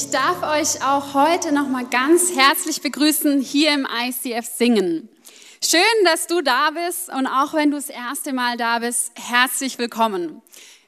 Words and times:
ich 0.00 0.10
darf 0.10 0.42
euch 0.42 0.82
auch 0.82 1.12
heute 1.12 1.52
noch 1.52 1.68
mal 1.68 1.84
ganz 1.84 2.34
herzlich 2.34 2.80
begrüßen 2.80 3.42
hier 3.42 3.74
im 3.74 3.86
ICF 3.86 4.46
Singen. 4.46 5.10
Schön, 5.62 5.80
dass 6.06 6.26
du 6.26 6.40
da 6.40 6.70
bist 6.70 7.10
und 7.10 7.26
auch 7.26 7.52
wenn 7.52 7.70
du 7.70 7.76
das 7.76 7.90
erste 7.90 8.32
Mal 8.32 8.56
da 8.56 8.78
bist, 8.78 9.12
herzlich 9.16 9.76
willkommen. 9.78 10.40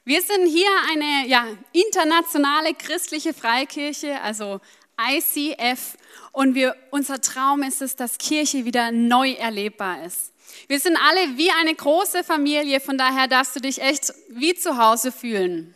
Wir 0.07 0.23
sind 0.23 0.47
hier 0.47 0.71
eine 0.91 1.29
ja, 1.29 1.45
internationale 1.73 2.73
christliche 2.73 3.35
Freikirche, 3.35 4.19
also 4.23 4.61
ICF, 4.99 5.99
und 6.33 6.55
wir, 6.55 6.75
unser 6.91 7.21
Traum 7.21 7.63
ist 7.63 7.83
es, 7.83 7.97
dass 7.97 8.17
Kirche 8.17 8.65
wieder 8.65 8.93
neu 8.93 9.33
erlebbar 9.33 10.07
ist. 10.07 10.33
Wir 10.69 10.81
sind 10.81 10.97
alle 10.97 11.37
wie 11.37 11.51
eine 11.51 11.75
große 11.75 12.25
Familie, 12.25 12.81
von 12.81 12.97
daher 12.97 13.29
darfst 13.29 13.57
du 13.57 13.61
dich 13.61 13.83
echt 13.83 14.15
wie 14.31 14.55
zu 14.55 14.79
Hause 14.79 15.13
fühlen. 15.13 15.75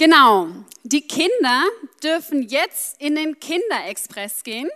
Genau, 0.00 0.48
die 0.82 1.06
Kinder 1.06 1.62
dürfen 2.02 2.48
jetzt 2.48 2.98
in 3.02 3.16
den 3.16 3.38
Kinderexpress 3.38 4.42
gehen. 4.42 4.70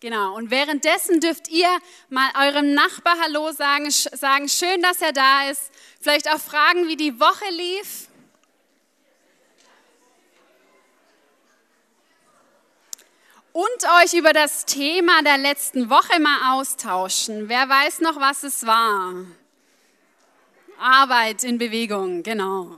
Genau, 0.00 0.34
und 0.34 0.50
währenddessen 0.50 1.20
dürft 1.20 1.48
ihr 1.50 1.68
mal 2.08 2.30
eurem 2.46 2.72
Nachbar 2.72 3.14
Hallo 3.22 3.52
sagen, 3.52 3.90
sagen, 3.90 4.48
schön, 4.48 4.80
dass 4.80 5.02
er 5.02 5.12
da 5.12 5.50
ist. 5.50 5.70
Vielleicht 6.00 6.30
auch 6.30 6.40
fragen, 6.40 6.88
wie 6.88 6.96
die 6.96 7.20
Woche 7.20 7.44
lief. 7.50 8.08
Und 13.52 13.84
euch 14.02 14.14
über 14.14 14.32
das 14.32 14.64
Thema 14.64 15.20
der 15.24 15.36
letzten 15.36 15.90
Woche 15.90 16.18
mal 16.20 16.58
austauschen. 16.58 17.50
Wer 17.50 17.68
weiß 17.68 18.00
noch, 18.00 18.18
was 18.18 18.44
es 18.44 18.64
war? 18.64 19.12
Arbeit 20.78 21.42
in 21.44 21.58
Bewegung, 21.58 22.22
genau. 22.22 22.76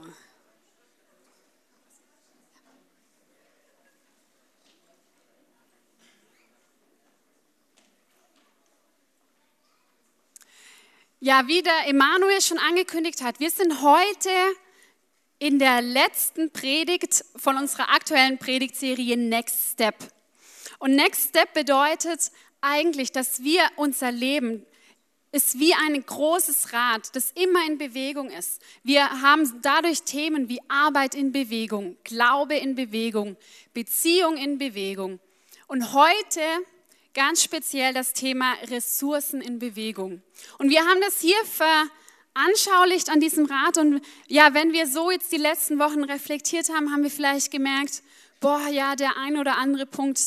Ja, 11.19 11.47
wie 11.47 11.61
der 11.61 11.87
Emanuel 11.87 12.41
schon 12.41 12.57
angekündigt 12.57 13.21
hat, 13.21 13.39
wir 13.39 13.51
sind 13.51 13.83
heute 13.83 14.29
in 15.37 15.59
der 15.59 15.83
letzten 15.83 16.51
Predigt 16.51 17.23
von 17.35 17.57
unserer 17.57 17.89
aktuellen 17.93 18.39
Predigtserie 18.39 19.17
Next 19.17 19.73
Step. 19.73 19.95
Und 20.79 20.95
Next 20.95 21.29
Step 21.29 21.53
bedeutet 21.53 22.31
eigentlich, 22.61 23.11
dass 23.11 23.43
wir 23.43 23.69
unser 23.75 24.11
Leben 24.11 24.65
ist 25.31 25.59
wie 25.59 25.73
ein 25.73 26.05
großes 26.05 26.73
Rad, 26.73 27.15
das 27.15 27.31
immer 27.31 27.65
in 27.65 27.77
Bewegung 27.77 28.29
ist. 28.29 28.61
Wir 28.83 29.21
haben 29.21 29.61
dadurch 29.61 30.03
Themen 30.03 30.49
wie 30.49 30.59
Arbeit 30.67 31.15
in 31.15 31.31
Bewegung, 31.31 31.97
Glaube 32.03 32.55
in 32.55 32.75
Bewegung, 32.75 33.37
Beziehung 33.73 34.35
in 34.35 34.57
Bewegung. 34.57 35.19
Und 35.67 35.93
heute 35.93 36.41
ganz 37.13 37.43
speziell 37.43 37.93
das 37.93 38.13
Thema 38.13 38.53
Ressourcen 38.69 39.41
in 39.41 39.59
Bewegung. 39.59 40.21
Und 40.57 40.69
wir 40.69 40.81
haben 40.81 40.99
das 41.01 41.21
hier 41.21 41.37
veranschaulicht 41.45 43.09
an 43.09 43.19
diesem 43.19 43.45
Rad. 43.45 43.77
Und 43.77 44.01
ja, 44.27 44.53
wenn 44.53 44.73
wir 44.73 44.87
so 44.87 45.11
jetzt 45.11 45.31
die 45.31 45.37
letzten 45.37 45.79
Wochen 45.79 46.03
reflektiert 46.03 46.69
haben, 46.69 46.91
haben 46.91 47.03
wir 47.03 47.11
vielleicht 47.11 47.51
gemerkt, 47.51 48.03
boah, 48.41 48.67
ja, 48.67 48.95
der 48.95 49.17
ein 49.17 49.37
oder 49.37 49.57
andere 49.57 49.85
Punkt, 49.85 50.19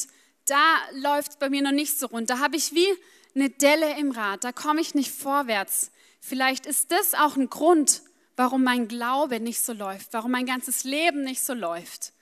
da 0.46 0.78
läuft 0.92 1.38
bei 1.38 1.50
mir 1.50 1.62
noch 1.62 1.72
nicht 1.72 1.98
so 1.98 2.06
rund. 2.06 2.30
Da 2.30 2.38
habe 2.38 2.56
ich 2.56 2.74
wie 2.74 2.88
eine 3.34 3.50
Delle 3.50 3.98
im 3.98 4.10
Rad, 4.10 4.44
da 4.44 4.52
komme 4.52 4.80
ich 4.80 4.94
nicht 4.94 5.10
vorwärts. 5.10 5.90
Vielleicht 6.20 6.66
ist 6.66 6.92
das 6.92 7.14
auch 7.14 7.36
ein 7.36 7.50
Grund, 7.50 8.02
warum 8.36 8.64
mein 8.64 8.88
Glaube 8.88 9.40
nicht 9.40 9.60
so 9.60 9.72
läuft, 9.72 10.12
warum 10.12 10.30
mein 10.30 10.46
ganzes 10.46 10.84
Leben 10.84 11.22
nicht 11.22 11.42
so 11.42 11.54
läuft. 11.54 12.12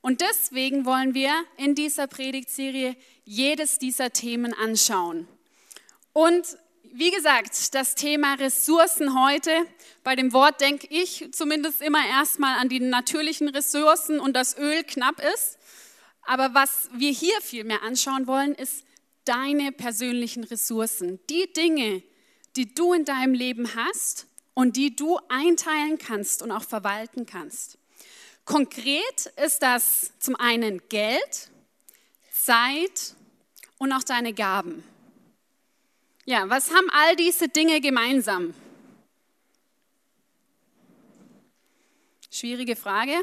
Und 0.00 0.20
deswegen 0.20 0.84
wollen 0.84 1.14
wir 1.14 1.32
in 1.56 1.74
dieser 1.74 2.06
Predigtserie 2.06 2.96
jedes 3.24 3.78
dieser 3.78 4.10
Themen 4.10 4.52
anschauen. 4.52 5.26
Und 6.12 6.44
wie 6.92 7.10
gesagt, 7.10 7.74
das 7.74 7.94
Thema 7.94 8.34
Ressourcen 8.34 9.20
heute, 9.20 9.50
bei 10.04 10.14
dem 10.14 10.32
Wort 10.32 10.60
denke 10.60 10.86
ich 10.90 11.28
zumindest 11.32 11.82
immer 11.82 12.06
erstmal 12.06 12.58
an 12.58 12.68
die 12.68 12.80
natürlichen 12.80 13.48
Ressourcen 13.48 14.20
und 14.20 14.34
das 14.36 14.56
Öl 14.56 14.84
knapp 14.84 15.20
ist. 15.34 15.58
Aber 16.22 16.54
was 16.54 16.88
wir 16.92 17.10
hier 17.10 17.40
viel 17.40 17.64
mehr 17.64 17.82
anschauen 17.82 18.26
wollen, 18.26 18.54
ist 18.54 18.84
deine 19.24 19.72
persönlichen 19.72 20.44
Ressourcen, 20.44 21.18
die 21.30 21.52
Dinge, 21.52 22.02
die 22.56 22.74
du 22.74 22.92
in 22.92 23.04
deinem 23.04 23.34
Leben 23.34 23.74
hast 23.74 24.26
und 24.54 24.76
die 24.76 24.94
du 24.94 25.18
einteilen 25.28 25.98
kannst 25.98 26.42
und 26.42 26.50
auch 26.50 26.62
verwalten 26.62 27.26
kannst. 27.26 27.78
Konkret 28.44 29.32
ist 29.42 29.62
das 29.62 30.12
zum 30.18 30.36
einen 30.36 30.80
Geld, 30.88 31.50
Zeit 32.32 33.14
und 33.78 33.92
auch 33.92 34.02
deine 34.02 34.34
Gaben. 34.34 34.84
Ja, 36.26 36.48
was 36.48 36.70
haben 36.70 36.88
all 36.90 37.16
diese 37.16 37.48
Dinge 37.48 37.80
gemeinsam? 37.80 38.54
Schwierige 42.30 42.76
Frage. 42.76 43.14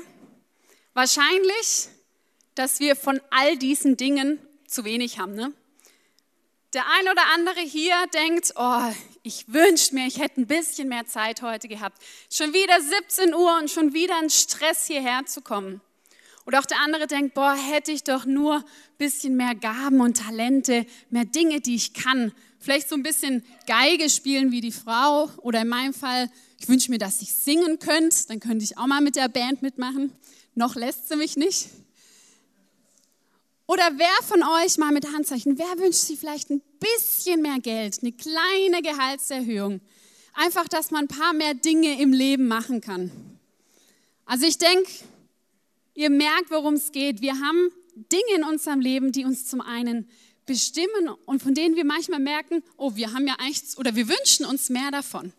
Wahrscheinlich, 0.93 1.89
dass 2.55 2.79
wir 2.79 2.95
von 2.95 3.19
all 3.29 3.57
diesen 3.57 3.97
Dingen 3.97 4.39
zu 4.67 4.85
wenig 4.85 5.19
haben. 5.19 5.35
Ne? 5.35 5.53
Der 6.73 6.85
ein 6.87 7.11
oder 7.11 7.27
andere 7.33 7.59
hier 7.59 7.95
denkt, 8.13 8.53
oh, 8.55 8.93
ich 9.23 9.51
wünschte 9.51 9.93
mir, 9.93 10.07
ich 10.07 10.19
hätte 10.19 10.39
ein 10.39 10.47
bisschen 10.47 10.87
mehr 10.87 11.05
Zeit 11.05 11.41
heute 11.41 11.67
gehabt. 11.67 12.01
Schon 12.31 12.53
wieder 12.53 12.79
17 12.79 13.33
Uhr 13.33 13.57
und 13.59 13.69
schon 13.69 13.93
wieder 13.93 14.17
ein 14.17 14.29
Stress 14.29 14.87
hierher 14.87 15.25
zu 15.25 15.41
kommen. 15.41 15.81
Oder 16.45 16.59
auch 16.59 16.65
der 16.65 16.79
andere 16.79 17.07
denkt, 17.07 17.33
boah, 17.33 17.53
hätte 17.53 17.91
ich 17.91 18.05
doch 18.05 18.25
nur 18.25 18.55
ein 18.55 18.63
bisschen 18.97 19.35
mehr 19.35 19.53
Gaben 19.53 19.99
und 19.99 20.17
Talente, 20.17 20.85
mehr 21.09 21.25
Dinge, 21.25 21.59
die 21.59 21.75
ich 21.75 21.93
kann. 21.93 22.31
Vielleicht 22.59 22.87
so 22.87 22.95
ein 22.95 23.03
bisschen 23.03 23.43
Geige 23.67 24.09
spielen 24.09 24.51
wie 24.51 24.61
die 24.61 24.71
Frau. 24.71 25.29
Oder 25.41 25.63
in 25.63 25.67
meinem 25.67 25.93
Fall, 25.93 26.31
ich 26.57 26.69
wünsche 26.69 26.89
mir, 26.89 26.99
dass 26.99 27.21
ich 27.21 27.33
singen 27.33 27.79
könnte. 27.79 28.15
Dann 28.29 28.39
könnte 28.39 28.63
ich 28.63 28.77
auch 28.77 28.87
mal 28.87 29.01
mit 29.01 29.17
der 29.17 29.27
Band 29.27 29.61
mitmachen. 29.61 30.13
Noch 30.55 30.75
lässt 30.75 31.09
sie 31.09 31.17
mich 31.17 31.35
nicht. 31.35 31.67
Oder 33.71 33.89
wer 33.95 34.27
von 34.27 34.43
euch 34.43 34.77
mal 34.77 34.91
mit 34.91 35.05
Handzeichen, 35.13 35.57
wer 35.57 35.79
wünscht 35.79 36.01
sich 36.01 36.19
vielleicht 36.19 36.49
ein 36.49 36.61
bisschen 36.77 37.41
mehr 37.41 37.57
Geld, 37.59 37.99
eine 38.01 38.11
kleine 38.11 38.81
Gehaltserhöhung? 38.81 39.79
Einfach, 40.33 40.67
dass 40.67 40.91
man 40.91 41.05
ein 41.05 41.07
paar 41.07 41.31
mehr 41.31 41.53
Dinge 41.53 42.01
im 42.01 42.11
Leben 42.11 42.49
machen 42.49 42.81
kann. 42.81 43.11
Also 44.25 44.45
ich 44.45 44.57
denke, 44.57 44.91
ihr 45.93 46.09
merkt, 46.09 46.51
worum 46.51 46.73
es 46.73 46.91
geht. 46.91 47.21
Wir 47.21 47.39
haben 47.39 47.71
Dinge 47.95 48.35
in 48.35 48.43
unserem 48.43 48.81
Leben, 48.81 49.13
die 49.13 49.23
uns 49.23 49.47
zum 49.47 49.61
einen 49.61 50.09
bestimmen 50.45 51.07
und 51.25 51.41
von 51.41 51.53
denen 51.53 51.77
wir 51.77 51.85
manchmal 51.85 52.19
merken, 52.19 52.63
oh, 52.75 52.97
wir 52.97 53.13
haben 53.13 53.25
ja 53.25 53.35
eigentlich, 53.39 53.77
oder 53.77 53.95
wir 53.95 54.09
wünschen 54.09 54.45
uns 54.45 54.69
mehr 54.69 54.91
davon. 54.91 55.31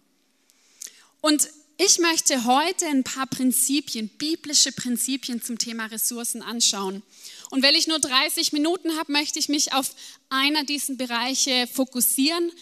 Und 1.20 1.50
ich 1.84 1.98
möchte 1.98 2.44
heute 2.44 2.86
ein 2.86 3.02
paar 3.02 3.26
Prinzipien, 3.26 4.08
biblische 4.08 4.70
Prinzipien 4.72 5.42
zum 5.42 5.58
Thema 5.58 5.86
Ressourcen 5.86 6.40
anschauen. 6.40 7.02
Und 7.50 7.62
weil 7.62 7.74
ich 7.74 7.88
nur 7.88 7.98
30 7.98 8.52
Minuten 8.52 8.96
habe, 8.96 9.10
möchte 9.10 9.38
ich 9.38 9.48
mich 9.48 9.72
auf 9.72 9.94
einer 10.28 10.64
dieser 10.64 10.94
Bereiche 10.94 11.66
fokussieren. 11.66 12.52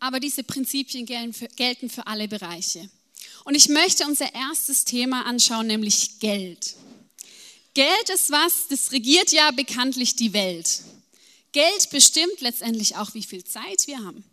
Aber 0.00 0.20
diese 0.20 0.44
Prinzipien 0.44 1.06
gelten 1.06 1.88
für 1.88 2.06
alle 2.06 2.28
Bereiche. 2.28 2.88
Und 3.44 3.54
ich 3.54 3.68
möchte 3.68 4.04
unser 4.04 4.32
erstes 4.34 4.84
Thema 4.84 5.24
anschauen, 5.24 5.66
nämlich 5.66 6.18
Geld. 6.18 6.74
Geld 7.74 8.10
ist 8.12 8.30
was, 8.30 8.68
das 8.68 8.92
regiert 8.92 9.32
ja 9.32 9.50
bekanntlich 9.50 10.14
die 10.14 10.32
Welt. 10.34 10.82
Geld 11.52 11.90
bestimmt 11.90 12.40
letztendlich 12.40 12.96
auch, 12.96 13.14
wie 13.14 13.22
viel 13.22 13.44
Zeit 13.44 13.86
wir 13.86 13.98
haben. 13.98 14.24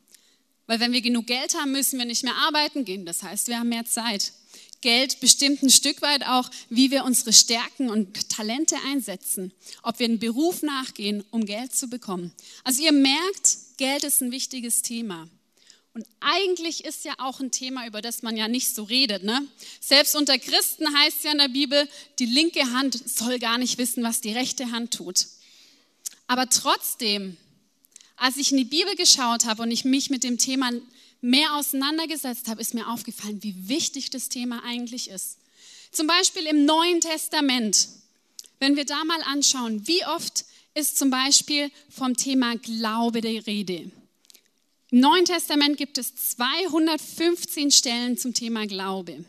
Weil 0.68 0.80
wenn 0.80 0.94
wir 0.94 1.02
genug 1.02 1.28
Geld 1.28 1.54
haben, 1.56 1.72
müssen 1.72 2.00
wir 2.00 2.06
nicht 2.06 2.24
mehr 2.24 2.36
arbeiten 2.36 2.86
gehen. 2.86 3.06
Das 3.06 3.24
heißt, 3.24 3.48
wir 3.48 3.60
haben 3.60 3.70
mehr 3.70 3.86
Zeit. 3.86 4.34
Geld 4.82 5.20
bestimmt 5.20 5.64
ein 5.64 5.70
Stück 5.70 6.02
weit 6.02 6.28
auch, 6.28 6.50
wie 6.70 6.92
wir 6.92 7.06
unsere 7.06 7.34
Stärken 7.34 7.90
und 7.90 8.30
Talente 8.30 8.76
einsetzen, 8.86 9.52
ob 9.82 10.00
wir 10.00 10.06
einen 10.06 10.20
Beruf 10.20 10.62
nachgehen, 10.62 11.24
um 11.32 11.46
Geld 11.46 11.76
zu 11.76 11.88
bekommen. 11.88 12.32
Also 12.64 12.84
ihr 12.84 12.92
merkt, 12.92 13.58
Geld 13.78 14.04
ist 14.04 14.22
ein 14.22 14.32
wichtiges 14.32 14.82
Thema. 14.82 15.28
Und 15.96 16.06
eigentlich 16.20 16.84
ist 16.84 17.06
ja 17.06 17.14
auch 17.20 17.40
ein 17.40 17.52
Thema, 17.52 17.88
über 17.88 18.02
das 18.02 18.22
man 18.22 18.36
ja 18.36 18.50
nicht 18.50 18.76
so 18.76 18.84
redet. 18.84 19.24
Ne? 19.24 19.48
Selbst 19.80 20.16
unter 20.16 20.38
Christen 20.38 20.94
heißt 20.94 21.18
es 21.18 21.24
ja 21.24 21.32
in 21.32 21.38
der 21.38 21.48
Bibel, 21.48 21.88
die 22.20 22.26
linke 22.26 22.74
Hand 22.74 23.02
soll 23.10 23.40
gar 23.40 23.58
nicht 23.58 23.78
wissen, 23.78 24.04
was 24.04 24.20
die 24.20 24.34
rechte 24.34 24.72
Hand 24.72 24.94
tut. 24.94 25.26
Aber 26.28 26.50
trotzdem, 26.50 27.38
als 28.16 28.38
ich 28.38 28.52
in 28.52 28.58
die 28.58 28.66
Bibel 28.66 28.96
geschaut 28.96 29.46
habe 29.46 29.64
und 29.64 29.72
ich 29.72 29.86
mich 29.86 30.10
mit 30.10 30.24
dem 30.24 30.38
Thema 30.38 30.72
mehr 31.22 31.56
auseinandergesetzt 31.56 32.48
habe, 32.48 32.62
ist 32.62 32.74
mir 32.74 32.88
aufgefallen, 32.88 33.42
wie 33.42 33.68
wichtig 33.68 34.10
das 34.10 34.30
Thema 34.30 34.64
eigentlich 34.64 35.10
ist. 35.10 35.38
Zum 35.92 36.08
Beispiel 36.08 36.46
im 36.46 36.66
Neuen 36.66 37.02
Testament, 37.02 37.88
wenn 38.60 38.76
wir 38.76 38.86
da 38.86 39.04
mal 39.06 39.22
anschauen, 39.24 39.88
wie 39.88 40.06
oft 40.06 40.46
ist 40.74 40.98
zum 40.98 41.10
Beispiel 41.10 41.72
vom 41.90 42.16
Thema 42.16 42.58
Glaube 42.58 43.22
die 43.22 43.38
Rede. 43.38 43.92
Im 44.92 45.00
Neuen 45.00 45.26
Testament 45.26 45.78
gibt 45.78 45.98
es 45.98 46.16
215 46.16 47.72
Stellen 47.72 48.18
zum 48.18 48.34
Thema 48.34 48.68
Glaube. 48.68 49.26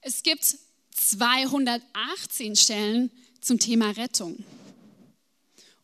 Es 0.00 0.22
gibt 0.22 0.56
218 0.92 2.56
Stellen 2.56 3.10
zum 3.40 3.58
Thema 3.58 3.90
Rettung. 3.90 4.44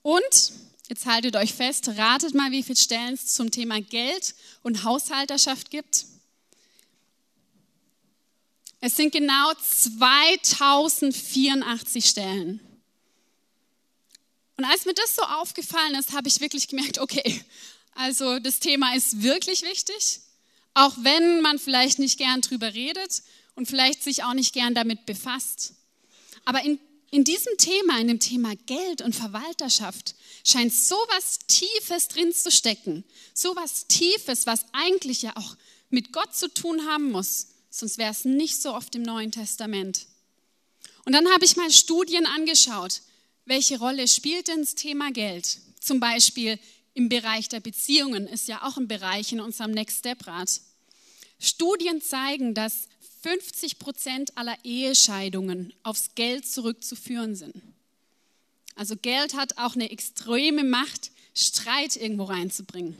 Und, 0.02 0.52
jetzt 0.90 1.06
haltet 1.06 1.36
euch 1.36 1.54
fest, 1.54 1.88
ratet 1.96 2.34
mal, 2.34 2.50
wie 2.50 2.62
viele 2.62 2.76
Stellen 2.76 3.14
es 3.14 3.32
zum 3.32 3.50
Thema 3.50 3.80
Geld 3.80 4.34
und 4.62 4.84
Haushalterschaft 4.84 5.70
gibt. 5.70 6.04
Es 8.80 8.96
sind 8.96 9.12
genau 9.12 9.54
2084 9.54 12.04
Stellen. 12.04 12.60
Und 14.56 14.64
als 14.64 14.84
mir 14.84 14.94
das 14.94 15.14
so 15.14 15.22
aufgefallen 15.22 15.94
ist, 15.94 16.12
habe 16.12 16.26
ich 16.28 16.40
wirklich 16.40 16.66
gemerkt, 16.68 16.98
okay, 16.98 17.42
also 17.92 18.38
das 18.38 18.60
Thema 18.60 18.94
ist 18.94 19.22
wirklich 19.22 19.62
wichtig, 19.62 20.20
auch 20.74 20.94
wenn 20.98 21.40
man 21.40 21.58
vielleicht 21.58 21.98
nicht 21.98 22.18
gern 22.18 22.42
drüber 22.42 22.74
redet 22.74 23.22
und 23.54 23.64
vielleicht 23.66 24.02
sich 24.02 24.24
auch 24.24 24.34
nicht 24.34 24.52
gern 24.52 24.74
damit 24.74 25.06
befasst. 25.06 25.74
Aber 26.44 26.62
in, 26.62 26.78
in 27.10 27.24
diesem 27.24 27.56
Thema, 27.58 27.98
in 28.00 28.08
dem 28.08 28.20
Thema 28.20 28.54
Geld 28.66 29.02
und 29.02 29.16
Verwalterschaft, 29.16 30.14
scheint 30.44 30.72
so 30.72 30.94
was 31.08 31.40
Tiefes 31.48 32.08
drin 32.08 32.32
zu 32.32 32.50
stecken. 32.50 33.04
So 33.34 33.56
was 33.56 33.86
Tiefes, 33.88 34.46
was 34.46 34.64
eigentlich 34.72 35.22
ja 35.22 35.36
auch 35.36 35.56
mit 35.90 36.12
Gott 36.12 36.34
zu 36.36 36.52
tun 36.52 36.86
haben 36.86 37.10
muss. 37.10 37.48
Sonst 37.68 37.98
wäre 37.98 38.12
es 38.12 38.24
nicht 38.24 38.62
so 38.62 38.74
oft 38.74 38.94
im 38.94 39.02
Neuen 39.02 39.32
Testament. 39.32 40.06
Und 41.04 41.12
dann 41.12 41.28
habe 41.30 41.44
ich 41.44 41.56
mal 41.56 41.70
Studien 41.70 42.26
angeschaut. 42.26 43.02
Welche 43.44 43.78
Rolle 43.78 44.06
spielt 44.06 44.48
denn 44.48 44.60
das 44.60 44.76
Thema 44.76 45.10
Geld? 45.10 45.58
Zum 45.80 45.98
Beispiel 45.98 46.58
im 46.94 47.08
Bereich 47.08 47.48
der 47.48 47.60
Beziehungen 47.60 48.28
ist 48.28 48.46
ja 48.46 48.62
auch 48.62 48.76
ein 48.76 48.86
Bereich 48.86 49.32
in 49.32 49.40
unserem 49.40 49.72
Next 49.72 49.98
Step 49.98 50.26
Rat. 50.26 50.60
Studien 51.40 52.02
zeigen, 52.02 52.54
dass 52.54 52.86
50 53.22 53.78
Prozent 53.78 54.36
aller 54.36 54.56
Ehescheidungen 54.64 55.72
aufs 55.82 56.14
Geld 56.14 56.46
zurückzuführen 56.46 57.34
sind. 57.34 57.54
Also 58.74 58.96
Geld 58.96 59.34
hat 59.34 59.58
auch 59.58 59.74
eine 59.74 59.90
extreme 59.90 60.64
Macht, 60.64 61.10
Streit 61.34 61.96
irgendwo 61.96 62.24
reinzubringen. 62.24 62.96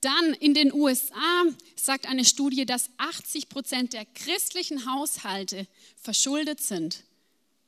Dann 0.00 0.32
in 0.34 0.54
den 0.54 0.72
USA 0.72 1.44
sagt 1.76 2.06
eine 2.06 2.24
Studie, 2.24 2.64
dass 2.64 2.88
80 2.96 3.50
Prozent 3.50 3.92
der 3.92 4.06
christlichen 4.06 4.90
Haushalte 4.90 5.66
verschuldet 6.00 6.60
sind 6.62 7.04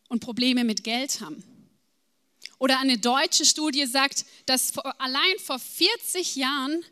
und 0.08 0.20
Probleme 0.20 0.64
mit 0.64 0.84
Geld 0.84 1.20
haben. 1.20 1.44
Oder 2.58 2.78
eine 2.78 2.96
deutsche 2.96 3.44
Studie 3.44 3.86
sagt, 3.86 4.24
dass 4.46 4.78
allein 4.78 5.38
vor 5.44 5.58
40 5.58 6.36
Jahren 6.36 6.82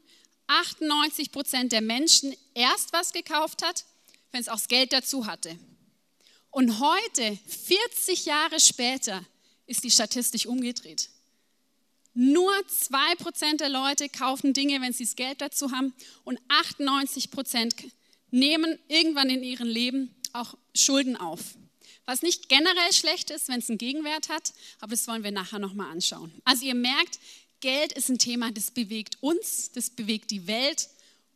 98 0.49 1.33
Prozent 1.33 1.73
der 1.73 1.81
Menschen 1.81 2.35
erst 2.55 2.93
was 2.93 3.13
gekauft 3.13 3.63
hat, 3.63 3.85
wenn 4.33 4.41
es 4.41 4.49
auch 4.49 4.55
das 4.55 4.69
Geld 4.69 4.93
dazu 4.93 5.27
hatte. 5.27 5.59
Und 6.51 6.81
heute, 6.81 7.39
40 7.47 8.27
Jahre 8.27 8.59
später, 8.61 9.25
ist 9.67 9.85
die 9.85 9.91
Statistik 9.91 10.47
umgedreht. 10.47 11.11
Nur 12.13 12.53
2% 12.53 13.59
der 13.59 13.69
Leute 13.69 14.09
kaufen 14.09 14.53
Dinge, 14.53 14.81
wenn 14.81 14.93
sie 14.93 15.05
das 15.05 15.15
Geld 15.15 15.41
dazu 15.41 15.71
haben 15.71 15.95
und 16.25 16.41
98% 16.49 17.91
nehmen 18.33 18.79
irgendwann 18.89 19.31
in 19.31 19.45
ihrem 19.45 19.69
Leben 19.69 20.15
auch 20.33 20.57
Schulden 20.75 21.17
auf. 21.17 21.41
Was 22.07 22.23
nicht 22.23 22.49
generell 22.49 22.93
schlecht 22.93 23.31
ist, 23.31 23.49
wenn 23.49 23.61
es 23.61 23.69
einen 23.69 23.79
Gegenwert 23.79 24.29
hat, 24.29 24.53
aber 24.81 24.91
das 24.91 25.07
wollen 25.07 25.23
wir 25.23 25.31
nachher 25.31 25.61
nochmal 25.61 25.93
anschauen. 25.93 26.33
Also 26.45 26.65
ihr 26.65 26.75
merkt, 26.75 27.21
Geld 27.61 27.93
ist 27.93 28.09
ein 28.09 28.19
Thema, 28.19 28.51
das 28.51 28.73
bewegt 28.73 29.19
uns, 29.21 29.71
das 29.73 29.91
bewegt 29.91 30.33
die 30.33 30.49
Welt 30.49 30.89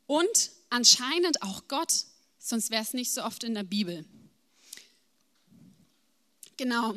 und 0.07 0.51
anscheinend 0.71 1.43
auch 1.43 1.69
Gott, 1.69 2.07
sonst 2.49 2.71
wäre 2.71 2.83
es 2.83 2.93
nicht 2.93 3.13
so 3.13 3.23
oft 3.23 3.45
in 3.45 3.55
der 3.55 3.63
Bibel. 3.63 4.05
Genau. 6.57 6.95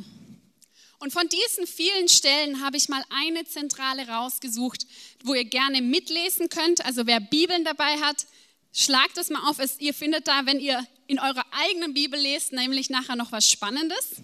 Und 0.99 1.13
von 1.13 1.27
diesen 1.29 1.67
vielen 1.67 2.09
Stellen 2.09 2.61
habe 2.61 2.77
ich 2.77 2.89
mal 2.89 3.03
eine 3.09 3.45
zentrale 3.45 4.07
rausgesucht, 4.07 4.87
wo 5.23 5.33
ihr 5.33 5.45
gerne 5.45 5.81
mitlesen 5.81 6.49
könnt. 6.49 6.83
Also 6.85 7.05
wer 7.05 7.19
Bibeln 7.19 7.63
dabei 7.63 7.97
hat, 7.97 8.25
schlagt 8.73 9.17
es 9.17 9.29
mal 9.29 9.47
auf. 9.49 9.57
Ihr 9.79 9.93
findet 9.93 10.27
da, 10.27 10.45
wenn 10.45 10.59
ihr 10.59 10.85
in 11.05 11.19
eurer 11.19 11.45
eigenen 11.51 11.93
Bibel 11.93 12.19
lest, 12.19 12.51
nämlich 12.51 12.89
nachher 12.89 13.15
noch 13.15 13.31
was 13.31 13.49
Spannendes. 13.49 14.21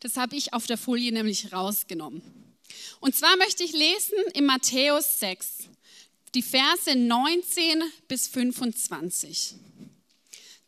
Das 0.00 0.16
habe 0.16 0.36
ich 0.36 0.52
auf 0.52 0.66
der 0.66 0.78
Folie 0.78 1.12
nämlich 1.12 1.52
rausgenommen. 1.52 2.22
Und 3.00 3.16
zwar 3.16 3.36
möchte 3.36 3.64
ich 3.64 3.72
lesen 3.72 4.18
in 4.34 4.44
Matthäus 4.44 5.20
6, 5.20 5.68
die 6.34 6.42
Verse 6.42 6.94
19 6.94 7.82
bis 8.08 8.28
25. 8.28 9.54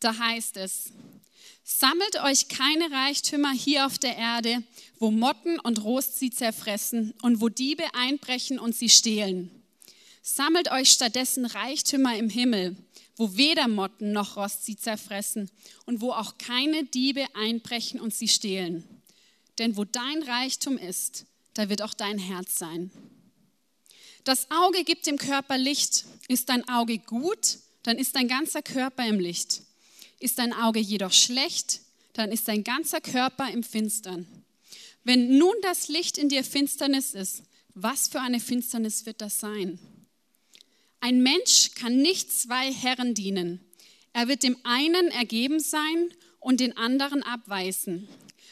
Da 0.03 0.17
heißt 0.17 0.57
es, 0.57 0.91
sammelt 1.63 2.21
euch 2.21 2.49
keine 2.49 2.91
Reichtümer 2.91 3.53
hier 3.53 3.85
auf 3.85 3.97
der 3.97 4.17
Erde, 4.17 4.61
wo 4.99 5.11
Motten 5.11 5.61
und 5.61 5.81
Rost 5.85 6.19
sie 6.19 6.29
zerfressen 6.29 7.13
und 7.21 7.39
wo 7.39 7.47
Diebe 7.47 7.85
einbrechen 7.93 8.59
und 8.59 8.75
sie 8.75 8.89
stehlen. 8.89 9.49
Sammelt 10.21 10.69
euch 10.69 10.89
stattdessen 10.89 11.45
Reichtümer 11.45 12.17
im 12.17 12.29
Himmel, 12.29 12.75
wo 13.15 13.37
weder 13.37 13.69
Motten 13.69 14.11
noch 14.11 14.35
Rost 14.35 14.65
sie 14.65 14.75
zerfressen 14.75 15.49
und 15.85 16.01
wo 16.01 16.11
auch 16.11 16.37
keine 16.37 16.83
Diebe 16.83 17.25
einbrechen 17.33 18.01
und 18.01 18.13
sie 18.13 18.27
stehlen. 18.27 18.83
Denn 19.57 19.77
wo 19.77 19.85
dein 19.85 20.21
Reichtum 20.23 20.77
ist, 20.77 21.25
da 21.53 21.69
wird 21.69 21.81
auch 21.81 21.93
dein 21.93 22.17
Herz 22.17 22.59
sein. 22.59 22.91
Das 24.25 24.51
Auge 24.51 24.83
gibt 24.83 25.05
dem 25.05 25.17
Körper 25.17 25.57
Licht. 25.57 26.03
Ist 26.27 26.49
dein 26.49 26.67
Auge 26.67 26.97
gut, 26.97 27.59
dann 27.83 27.97
ist 27.97 28.17
dein 28.17 28.27
ganzer 28.27 28.61
Körper 28.61 29.07
im 29.07 29.21
Licht. 29.21 29.61
Ist 30.23 30.39
dein 30.39 30.53
Auge 30.53 30.79
jedoch 30.79 31.11
schlecht, 31.11 31.81
dann 32.13 32.31
ist 32.31 32.47
dein 32.47 32.63
ganzer 32.63 33.01
Körper 33.01 33.49
im 33.51 33.61
Finstern. 33.61 34.25
Wenn 35.03 35.37
nun 35.37 35.53
das 35.63 35.89
Licht 35.89 36.17
in 36.17 36.29
dir 36.29 36.45
Finsternis 36.45 37.13
ist, 37.13 37.43
was 37.73 38.07
für 38.07 38.21
eine 38.21 38.39
Finsternis 38.39 39.05
wird 39.05 39.19
das 39.19 39.41
sein? 39.41 39.79
Ein 41.01 41.23
Mensch 41.23 41.71
kann 41.75 41.97
nicht 41.97 42.31
zwei 42.31 42.71
Herren 42.71 43.15
dienen. 43.15 43.59
Er 44.13 44.29
wird 44.29 44.43
dem 44.43 44.55
einen 44.63 45.09
ergeben 45.09 45.59
sein 45.59 46.13
und 46.39 46.61
den 46.61 46.77
anderen 46.77 47.21
abweisen. 47.21 48.07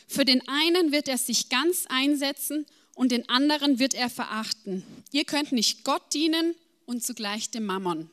Für 0.10 0.26
den 0.26 0.46
einen 0.50 0.92
wird 0.92 1.08
er 1.08 1.18
sich 1.18 1.48
ganz 1.48 1.86
einsetzen 1.88 2.66
und 2.96 3.14
den 3.14 3.30
anderen 3.30 3.80
wird 3.80 3.94
er 3.94 4.10
verachten. 4.10 4.84
Ihr 5.14 5.24
könnt 5.24 5.54
nicht 5.54 5.86
Gott 5.86 6.14
dienen 6.14 6.54
und 6.86 7.02
zugleich 7.02 7.50
dem 7.50 7.66
Mammon. 7.66 8.10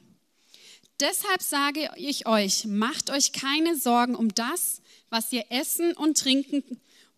Deshalb 1.01 1.43
sage 1.43 1.91
ich 1.97 2.27
euch, 2.27 2.65
macht 2.65 3.11
euch 3.11 3.33
keine 3.33 3.77
Sorgen 3.77 4.17
um 4.17 4.35
das, 4.35 4.81
was 5.11 5.33
ihr 5.33 5.45
essen 5.51 5.93
und 5.93 6.19
trinken 6.19 6.65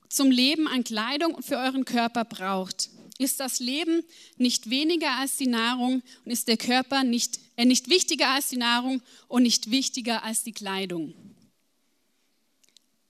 zum 0.08 0.30
Leben 0.30 0.68
an 0.68 0.84
Kleidung 0.84 1.42
für 1.42 1.56
euren 1.56 1.84
Körper 1.84 2.24
braucht. 2.24 2.90
Ist 3.18 3.40
das 3.40 3.58
Leben 3.58 4.02
nicht 4.36 4.70
weniger 4.70 5.12
als 5.18 5.36
die 5.36 5.46
Nahrung 5.46 6.02
und 6.24 6.30
ist 6.30 6.48
der 6.48 6.56
Körper 6.56 7.04
nicht, 7.04 7.38
äh, 7.56 7.64
nicht 7.64 7.88
wichtiger 7.88 8.28
als 8.30 8.48
die 8.48 8.56
Nahrung 8.56 9.02
und 9.28 9.42
nicht 9.44 9.70
wichtiger 9.70 10.24
als 10.24 10.42
die 10.42 10.52
Kleidung? 10.52 11.14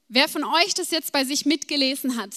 Wer 0.08 0.28
von 0.28 0.44
euch 0.44 0.74
das 0.74 0.90
jetzt 0.90 1.12
bei 1.12 1.24
sich 1.24 1.46
mitgelesen 1.46 2.16
hat, 2.16 2.34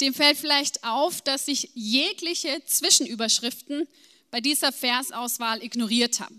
dem 0.00 0.14
fällt 0.14 0.38
vielleicht 0.38 0.84
auf, 0.84 1.20
dass 1.20 1.48
ich 1.48 1.70
jegliche 1.74 2.62
Zwischenüberschriften 2.64 3.86
bei 4.30 4.40
dieser 4.40 4.72
Versauswahl 4.72 5.62
ignoriert 5.62 6.20
habe. 6.20 6.34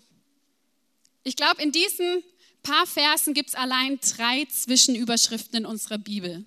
Ich 1.28 1.36
glaube, 1.36 1.62
in 1.62 1.74
diesen 1.74 2.24
paar 2.64 2.88
Versen 2.88 3.34
gibt 3.34 3.50
es 3.50 3.56
allein 3.56 4.00
drei 4.00 4.46
Zwischenüberschriften 4.46 5.58
in 5.58 5.66
unserer 5.66 5.98
Bibel, 5.98 6.46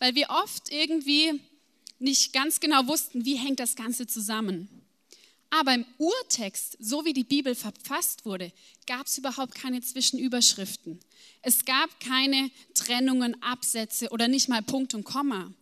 weil 0.00 0.16
wir 0.16 0.30
oft 0.30 0.72
irgendwie 0.72 1.40
nicht 2.00 2.32
ganz 2.32 2.58
genau 2.58 2.88
wussten, 2.88 3.24
wie 3.24 3.36
hängt 3.36 3.60
das 3.60 3.76
Ganze 3.76 4.08
zusammen. 4.08 4.68
Aber 5.50 5.74
im 5.74 5.86
Urtext, 5.98 6.76
so 6.80 7.04
wie 7.04 7.12
die 7.12 7.22
Bibel 7.22 7.54
verfasst 7.54 8.24
wurde, 8.24 8.50
gab 8.88 9.06
es 9.06 9.16
überhaupt 9.16 9.54
keine 9.54 9.80
Zwischenüberschriften. 9.80 10.98
Es 11.42 11.64
gab 11.64 12.00
keine 12.00 12.50
Trennungen, 12.74 13.40
Absätze 13.44 14.08
oder 14.08 14.26
nicht 14.26 14.48
mal 14.48 14.60
Punkt 14.60 14.92
und 14.94 15.04
Komma. 15.04 15.54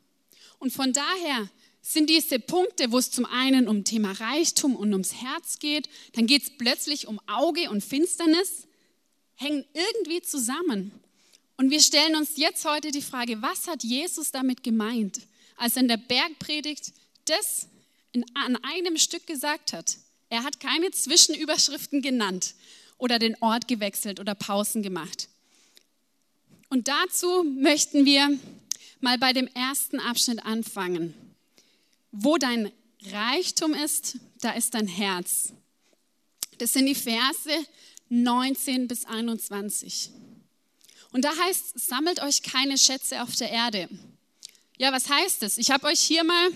Und 0.58 0.72
von 0.72 0.94
daher 0.94 1.50
sind 1.92 2.08
diese 2.08 2.38
Punkte, 2.38 2.92
wo 2.92 2.98
es 2.98 3.10
zum 3.10 3.24
einen 3.26 3.68
um 3.68 3.84
Thema 3.84 4.12
Reichtum 4.12 4.74
und 4.74 4.92
ums 4.92 5.14
Herz 5.14 5.58
geht, 5.58 5.88
dann 6.14 6.26
geht 6.26 6.42
es 6.42 6.50
plötzlich 6.56 7.06
um 7.06 7.20
Auge 7.26 7.70
und 7.70 7.84
Finsternis, 7.84 8.66
hängen 9.36 9.64
irgendwie 9.74 10.22
zusammen. 10.22 10.92
Und 11.56 11.70
wir 11.70 11.80
stellen 11.80 12.16
uns 12.16 12.36
jetzt 12.36 12.64
heute 12.64 12.90
die 12.90 13.02
Frage, 13.02 13.42
was 13.42 13.68
hat 13.68 13.84
Jesus 13.84 14.30
damit 14.30 14.62
gemeint? 14.62 15.20
als 15.56 15.76
er 15.76 15.82
in 15.82 15.88
der 15.88 15.96
Bergpredigt 15.96 16.92
das 17.26 17.68
in, 18.12 18.24
an 18.34 18.56
einem 18.62 18.96
Stück 18.96 19.26
gesagt 19.26 19.72
hat. 19.72 19.96
Er 20.30 20.44
hat 20.44 20.60
keine 20.60 20.90
Zwischenüberschriften 20.90 22.02
genannt 22.02 22.54
oder 22.98 23.18
den 23.18 23.36
Ort 23.40 23.68
gewechselt 23.68 24.20
oder 24.20 24.34
Pausen 24.34 24.82
gemacht. 24.82 25.28
Und 26.70 26.88
dazu 26.88 27.44
möchten 27.44 28.04
wir 28.04 28.38
mal 29.00 29.18
bei 29.18 29.32
dem 29.32 29.46
ersten 29.48 30.00
Abschnitt 30.00 30.44
anfangen. 30.44 31.14
Wo 32.16 32.38
dein 32.38 32.70
Reichtum 33.10 33.74
ist, 33.74 34.18
da 34.40 34.52
ist 34.52 34.74
dein 34.74 34.86
Herz. 34.86 35.52
Das 36.58 36.72
sind 36.72 36.86
die 36.86 36.94
Verse 36.94 37.50
19 38.08 38.86
bis 38.86 39.04
21. 39.04 40.10
Und 41.10 41.24
da 41.24 41.36
heißt, 41.36 41.78
sammelt 41.78 42.22
euch 42.22 42.44
keine 42.44 42.78
Schätze 42.78 43.20
auf 43.20 43.34
der 43.34 43.50
Erde. 43.50 43.88
Ja, 44.78 44.92
was 44.92 45.08
heißt 45.08 45.42
das? 45.42 45.58
Ich 45.58 45.72
habe 45.72 45.88
euch 45.88 45.98
hier 45.98 46.22
mal 46.22 46.50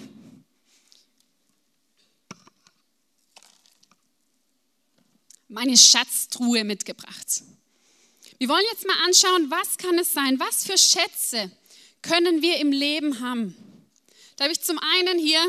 meine 5.49 5.77
Schatztruhe 5.77 6.63
mitgebracht. 6.63 7.43
Wir 8.39 8.49
wollen 8.49 8.65
jetzt 8.71 8.87
mal 8.87 8.97
anschauen, 9.05 9.51
was 9.51 9.77
kann 9.77 9.99
es 9.99 10.13
sein? 10.13 10.39
Was 10.39 10.65
für 10.65 10.79
Schätze 10.79 11.51
können 12.03 12.43
wir 12.43 12.59
im 12.59 12.71
Leben 12.71 13.19
haben? 13.19 13.57
Da 14.39 14.45
habe 14.45 14.53
ich 14.53 14.61
zum 14.61 14.79
einen 14.79 15.19
hier 15.19 15.45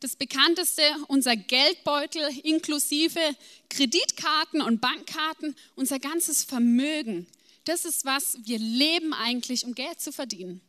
das 0.00 0.16
bekannteste, 0.16 0.82
unser 1.08 1.36
Geldbeutel 1.36 2.26
inklusive 2.42 3.20
Kreditkarten 3.68 4.62
und 4.62 4.80
Bankkarten, 4.80 5.54
unser 5.74 5.98
ganzes 5.98 6.42
Vermögen. 6.42 7.26
Das 7.64 7.84
ist 7.84 8.06
was, 8.06 8.38
wir 8.44 8.58
leben 8.58 9.12
eigentlich, 9.12 9.66
um 9.66 9.74
Geld 9.74 10.00
zu 10.00 10.10
verdienen. 10.10 10.62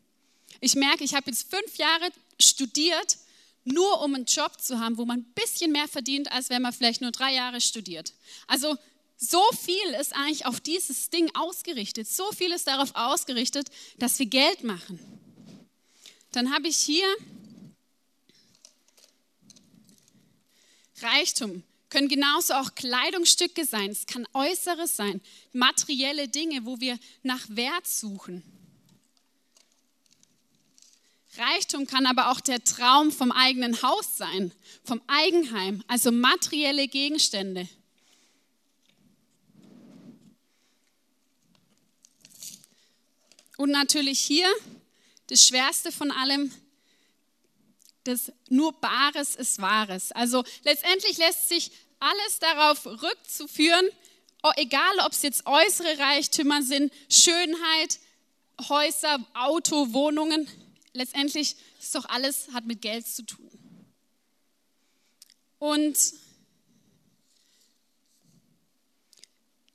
Ich 0.59 0.75
merke, 0.75 1.05
ich 1.05 1.13
habe 1.13 1.31
jetzt 1.31 1.49
fünf 1.49 1.77
Jahre 1.77 2.09
studiert, 2.41 3.17
nur 3.63 4.01
um 4.01 4.15
einen 4.15 4.25
Job 4.25 4.59
zu 4.59 4.81
haben, 4.81 4.97
wo 4.97 5.05
man 5.05 5.19
ein 5.19 5.33
bisschen 5.33 5.71
mehr 5.71 5.87
verdient, 5.87 6.29
als 6.33 6.49
wenn 6.49 6.61
man 6.61 6.73
vielleicht 6.73 6.99
nur 6.99 7.11
drei 7.11 7.33
Jahre 7.33 7.61
studiert. 7.61 8.11
Also 8.47 8.75
so 9.15 9.41
viel 9.63 9.93
ist 9.97 10.13
eigentlich 10.13 10.45
auf 10.45 10.59
dieses 10.59 11.09
Ding 11.09 11.33
ausgerichtet. 11.35 12.09
So 12.09 12.29
viel 12.33 12.51
ist 12.51 12.67
darauf 12.67 12.93
ausgerichtet, 12.95 13.69
dass 13.97 14.19
wir 14.19 14.25
Geld 14.25 14.65
machen. 14.65 15.18
Dann 16.31 16.53
habe 16.53 16.67
ich 16.67 16.77
hier 16.77 17.07
Reichtum. 21.01 21.63
Können 21.89 22.07
genauso 22.07 22.53
auch 22.53 22.75
Kleidungsstücke 22.75 23.65
sein. 23.65 23.89
Es 23.89 24.05
kann 24.05 24.27
Äußeres 24.33 24.95
sein. 24.95 25.21
Materielle 25.53 26.27
Dinge, 26.27 26.65
wo 26.65 26.79
wir 26.79 26.99
nach 27.23 27.47
Wert 27.49 27.87
suchen. 27.87 28.43
Reichtum 31.37 31.87
kann 31.87 32.05
aber 32.05 32.31
auch 32.31 32.41
der 32.41 32.63
Traum 32.63 33.11
vom 33.11 33.31
eigenen 33.31 33.81
Haus 33.81 34.17
sein, 34.17 34.51
vom 34.83 35.01
Eigenheim, 35.07 35.83
also 35.87 36.11
materielle 36.11 36.87
Gegenstände. 36.87 37.67
Und 43.57 43.71
natürlich 43.71 44.19
hier 44.19 44.47
das 45.29 45.45
Schwerste 45.45 45.91
von 45.91 46.11
allem, 46.11 46.51
das 48.03 48.31
nur 48.49 48.73
Bares 48.73 49.35
ist 49.35 49.61
Wahres. 49.61 50.11
Also 50.11 50.43
letztendlich 50.63 51.17
lässt 51.17 51.49
sich 51.49 51.71
alles 51.99 52.39
darauf 52.39 52.85
rückzuführen, 52.85 53.87
egal 54.55 54.99
ob 55.05 55.11
es 55.11 55.21
jetzt 55.21 55.45
äußere 55.45 55.99
Reichtümer 55.99 56.61
sind, 56.61 56.93
Schönheit, 57.09 57.99
Häuser, 58.67 59.25
Auto, 59.33 59.93
Wohnungen, 59.93 60.47
letztendlich 60.93 61.55
ist 61.79 61.95
doch 61.95 62.05
alles, 62.05 62.49
hat 62.53 62.65
mit 62.65 62.81
Geld 62.81 63.07
zu 63.07 63.23
tun. 63.23 63.49
Und 65.59 65.97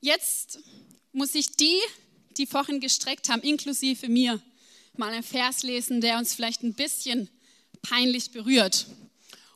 jetzt 0.01 0.59
muss 1.13 1.35
ich 1.35 1.53
die 1.53 1.81
die 2.37 2.47
vorhin 2.47 2.81
gestreckt 2.81 3.29
haben, 3.29 3.43
inklusive 3.43 4.09
mir, 4.09 4.41
mal 4.99 5.13
einen 5.13 5.23
Vers 5.23 5.63
lesen, 5.63 6.01
der 6.01 6.19
uns 6.19 6.35
vielleicht 6.35 6.63
ein 6.63 6.75
bisschen 6.75 7.29
peinlich 7.83 8.31
berührt. 8.31 8.87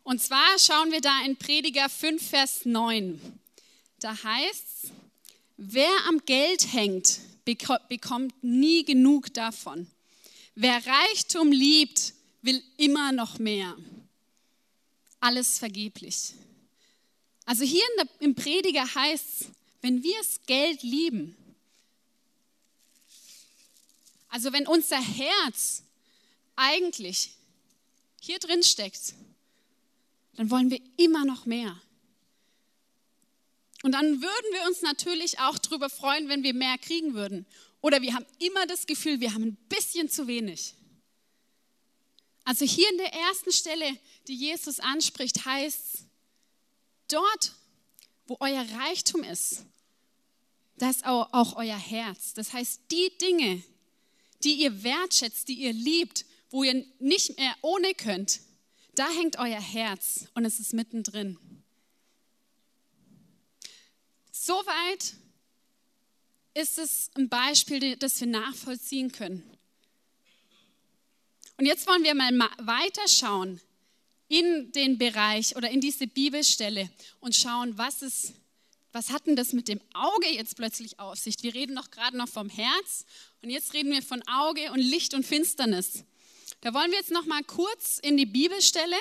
Und 0.03 0.23
zwar 0.23 0.59
schauen 0.59 0.91
wir 0.91 1.01
da 1.01 1.23
in 1.25 1.37
Prediger 1.37 1.89
5, 1.89 2.29
Vers 2.29 2.65
9. 2.65 3.21
Da 4.01 4.23
heißt 4.23 4.65
es, 4.85 4.91
wer 5.57 5.91
am 6.09 6.25
Geld 6.25 6.73
hängt, 6.73 7.21
bekommt 7.45 8.35
nie 8.43 8.85
genug 8.85 9.33
davon. 9.35 9.87
Wer 10.55 10.81
Reichtum 10.85 11.53
liebt, 11.53 12.15
will 12.43 12.63
immer 12.77 13.13
noch 13.13 13.39
mehr. 13.39 13.77
Alles 15.21 15.59
vergeblich. 15.59 16.33
Also 17.45 17.65
hier 17.65 17.85
im 18.21 18.35
Prediger 18.35 18.95
heißt 18.95 19.25
es, 19.41 19.47
wenn 19.81 20.03
wir 20.03 20.17
das 20.19 20.41
Geld 20.47 20.83
lieben, 20.83 21.37
also 24.29 24.53
wenn 24.53 24.67
unser 24.67 25.01
Herz 25.01 25.83
eigentlich 26.57 27.31
hier 28.21 28.39
drin 28.39 28.63
steckt, 28.63 29.15
dann 30.37 30.51
wollen 30.51 30.71
wir 30.71 30.81
immer 30.97 31.25
noch 31.25 31.47
mehr. 31.47 31.81
Und 33.83 33.93
dann 33.93 34.21
würden 34.21 34.53
wir 34.53 34.67
uns 34.67 34.83
natürlich 34.83 35.39
auch 35.39 35.59
darüber 35.59 35.89
freuen, 35.89 36.29
wenn 36.29 36.43
wir 36.43 36.55
mehr 36.55 36.79
kriegen 36.79 37.15
würden. 37.15 37.47
Oder 37.81 38.03
wir 38.03 38.15
haben 38.15 38.27
immer 38.39 38.67
das 38.67 38.87
Gefühl, 38.87 39.21
wir 39.21 39.35
haben 39.35 39.45
ein 39.45 39.57
bisschen 39.69 40.09
zu 40.09 40.27
wenig. 40.27 40.75
Also 42.45 42.65
hier 42.65 42.91
in 42.91 42.99
der 42.99 43.13
ersten 43.13 43.53
Stelle, 43.53 43.97
die 44.27 44.35
Jesus 44.35 44.81
anspricht, 44.81 45.45
heißt, 45.45 46.05
dort, 47.09 47.53
wo 48.27 48.37
euer 48.41 48.65
Reichtum 48.81 49.23
ist, 49.23 49.65
da 50.77 50.91
ist 50.91 51.05
auch 51.05 51.57
euer 51.57 51.77
Herz. 51.77 52.35
Das 52.35 52.53
heißt, 52.53 52.81
die 52.91 53.11
Dinge, 53.21 53.63
die 54.45 54.55
ihr 54.55 54.83
wertschätzt, 54.83 55.49
die 55.49 55.55
ihr 55.55 55.73
liebt, 55.73 56.25
wo 56.51 56.63
ihr 56.63 56.85
nicht 56.99 57.37
mehr 57.37 57.55
ohne 57.63 57.95
könnt, 57.95 58.41
da 58.95 59.09
hängt 59.11 59.39
euer 59.39 59.61
Herz 59.61 60.27
und 60.35 60.45
es 60.45 60.59
ist 60.59 60.73
mittendrin. 60.73 61.39
Soweit 64.33 65.15
ist 66.55 66.79
es 66.79 67.11
ein 67.15 67.29
Beispiel, 67.29 67.97
das 67.97 68.21
wir 68.21 68.27
nachvollziehen 68.27 69.13
können. 69.13 69.49
Und 71.59 71.67
jetzt 71.67 71.87
wollen 71.87 72.03
wir 72.03 72.15
mal 72.15 72.33
weiterschauen 72.59 73.61
in 74.29 74.73
den 74.73 74.99
Bereich 74.99 75.57
oder 75.57 75.71
in 75.71 75.81
diese 75.81 76.07
Bibelstelle 76.07 76.91
und 77.21 77.35
schauen, 77.35 77.77
was 77.79 78.03
ist 78.03 78.33
was 78.93 79.11
hat 79.11 79.27
denn 79.27 79.37
das 79.37 79.53
mit 79.53 79.69
dem 79.69 79.81
Auge 79.93 80.29
jetzt 80.29 80.57
plötzlich 80.57 80.99
auf 80.99 81.19
sich? 81.19 81.37
Wir 81.43 81.55
reden 81.55 81.75
noch 81.75 81.91
gerade 81.91 82.17
noch 82.17 82.29
vom 82.29 82.49
Herz 82.49 83.05
und 83.43 83.51
jetzt 83.51 83.73
reden 83.73 83.93
wir 83.93 84.03
von 84.03 84.23
Auge 84.27 84.73
und 84.73 84.81
Licht 84.81 85.15
und 85.15 85.25
Finsternis. 85.25 86.05
Da 86.61 86.75
wollen 86.75 86.91
wir 86.91 86.99
jetzt 86.99 87.13
noch 87.13 87.27
mal 87.27 87.43
kurz 87.45 87.99
in 88.01 88.17
die 88.17 88.27
Bibelstelle 88.27 88.97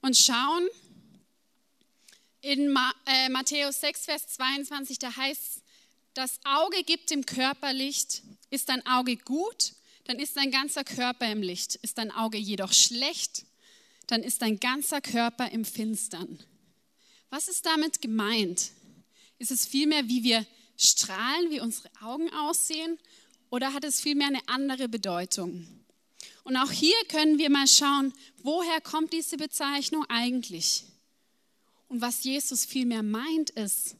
und 0.00 0.16
schauen. 0.16 0.68
In 2.40 2.76
äh, 3.06 3.28
Matthäus 3.28 3.80
6, 3.80 4.04
Vers 4.04 4.26
22, 4.28 4.98
da 4.98 5.14
heißt 5.14 5.62
das 6.14 6.40
Auge 6.44 6.82
gibt 6.82 7.10
dem 7.10 7.24
Körper 7.24 7.72
Licht. 7.72 8.22
Ist 8.50 8.68
dein 8.68 8.84
Auge 8.86 9.16
gut, 9.16 9.72
dann 10.04 10.18
ist 10.18 10.36
dein 10.36 10.50
ganzer 10.50 10.84
Körper 10.84 11.30
im 11.30 11.42
Licht. 11.42 11.76
Ist 11.76 11.98
dein 11.98 12.10
Auge 12.10 12.38
jedoch 12.38 12.72
schlecht, 12.72 13.44
dann 14.08 14.22
ist 14.22 14.42
dein 14.42 14.58
ganzer 14.58 15.00
Körper 15.00 15.50
im 15.50 15.64
Finstern. 15.64 16.42
Was 17.30 17.48
ist 17.48 17.64
damit 17.64 18.02
gemeint? 18.02 18.72
Ist 19.38 19.50
es 19.50 19.66
vielmehr, 19.66 20.08
wie 20.08 20.22
wir 20.22 20.46
strahlen, 20.76 21.50
wie 21.50 21.60
unsere 21.60 21.90
Augen 22.00 22.32
aussehen, 22.32 22.98
oder 23.50 23.74
hat 23.74 23.84
es 23.84 24.00
vielmehr 24.00 24.28
eine 24.28 24.46
andere 24.48 24.88
Bedeutung? 24.88 25.66
Und 26.44 26.56
auch 26.56 26.70
hier 26.70 26.96
können 27.08 27.38
wir 27.38 27.50
mal 27.50 27.68
schauen, 27.68 28.12
woher 28.42 28.80
kommt 28.80 29.12
diese 29.12 29.36
Bezeichnung 29.36 30.04
eigentlich? 30.08 30.84
Und 31.88 32.00
was 32.00 32.24
Jesus 32.24 32.64
vielmehr 32.64 33.02
meint 33.02 33.50
ist, 33.50 33.96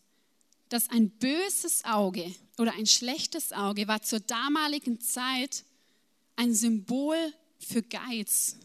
dass 0.68 0.88
ein 0.88 1.10
böses 1.10 1.84
Auge 1.84 2.34
oder 2.56 2.72
ein 2.72 2.86
schlechtes 2.86 3.52
Auge 3.52 3.86
war 3.88 4.02
zur 4.02 4.20
damaligen 4.20 5.00
Zeit 5.00 5.64
ein 6.36 6.54
Symbol 6.54 7.16
für 7.58 7.82
Geiz. 7.82 8.56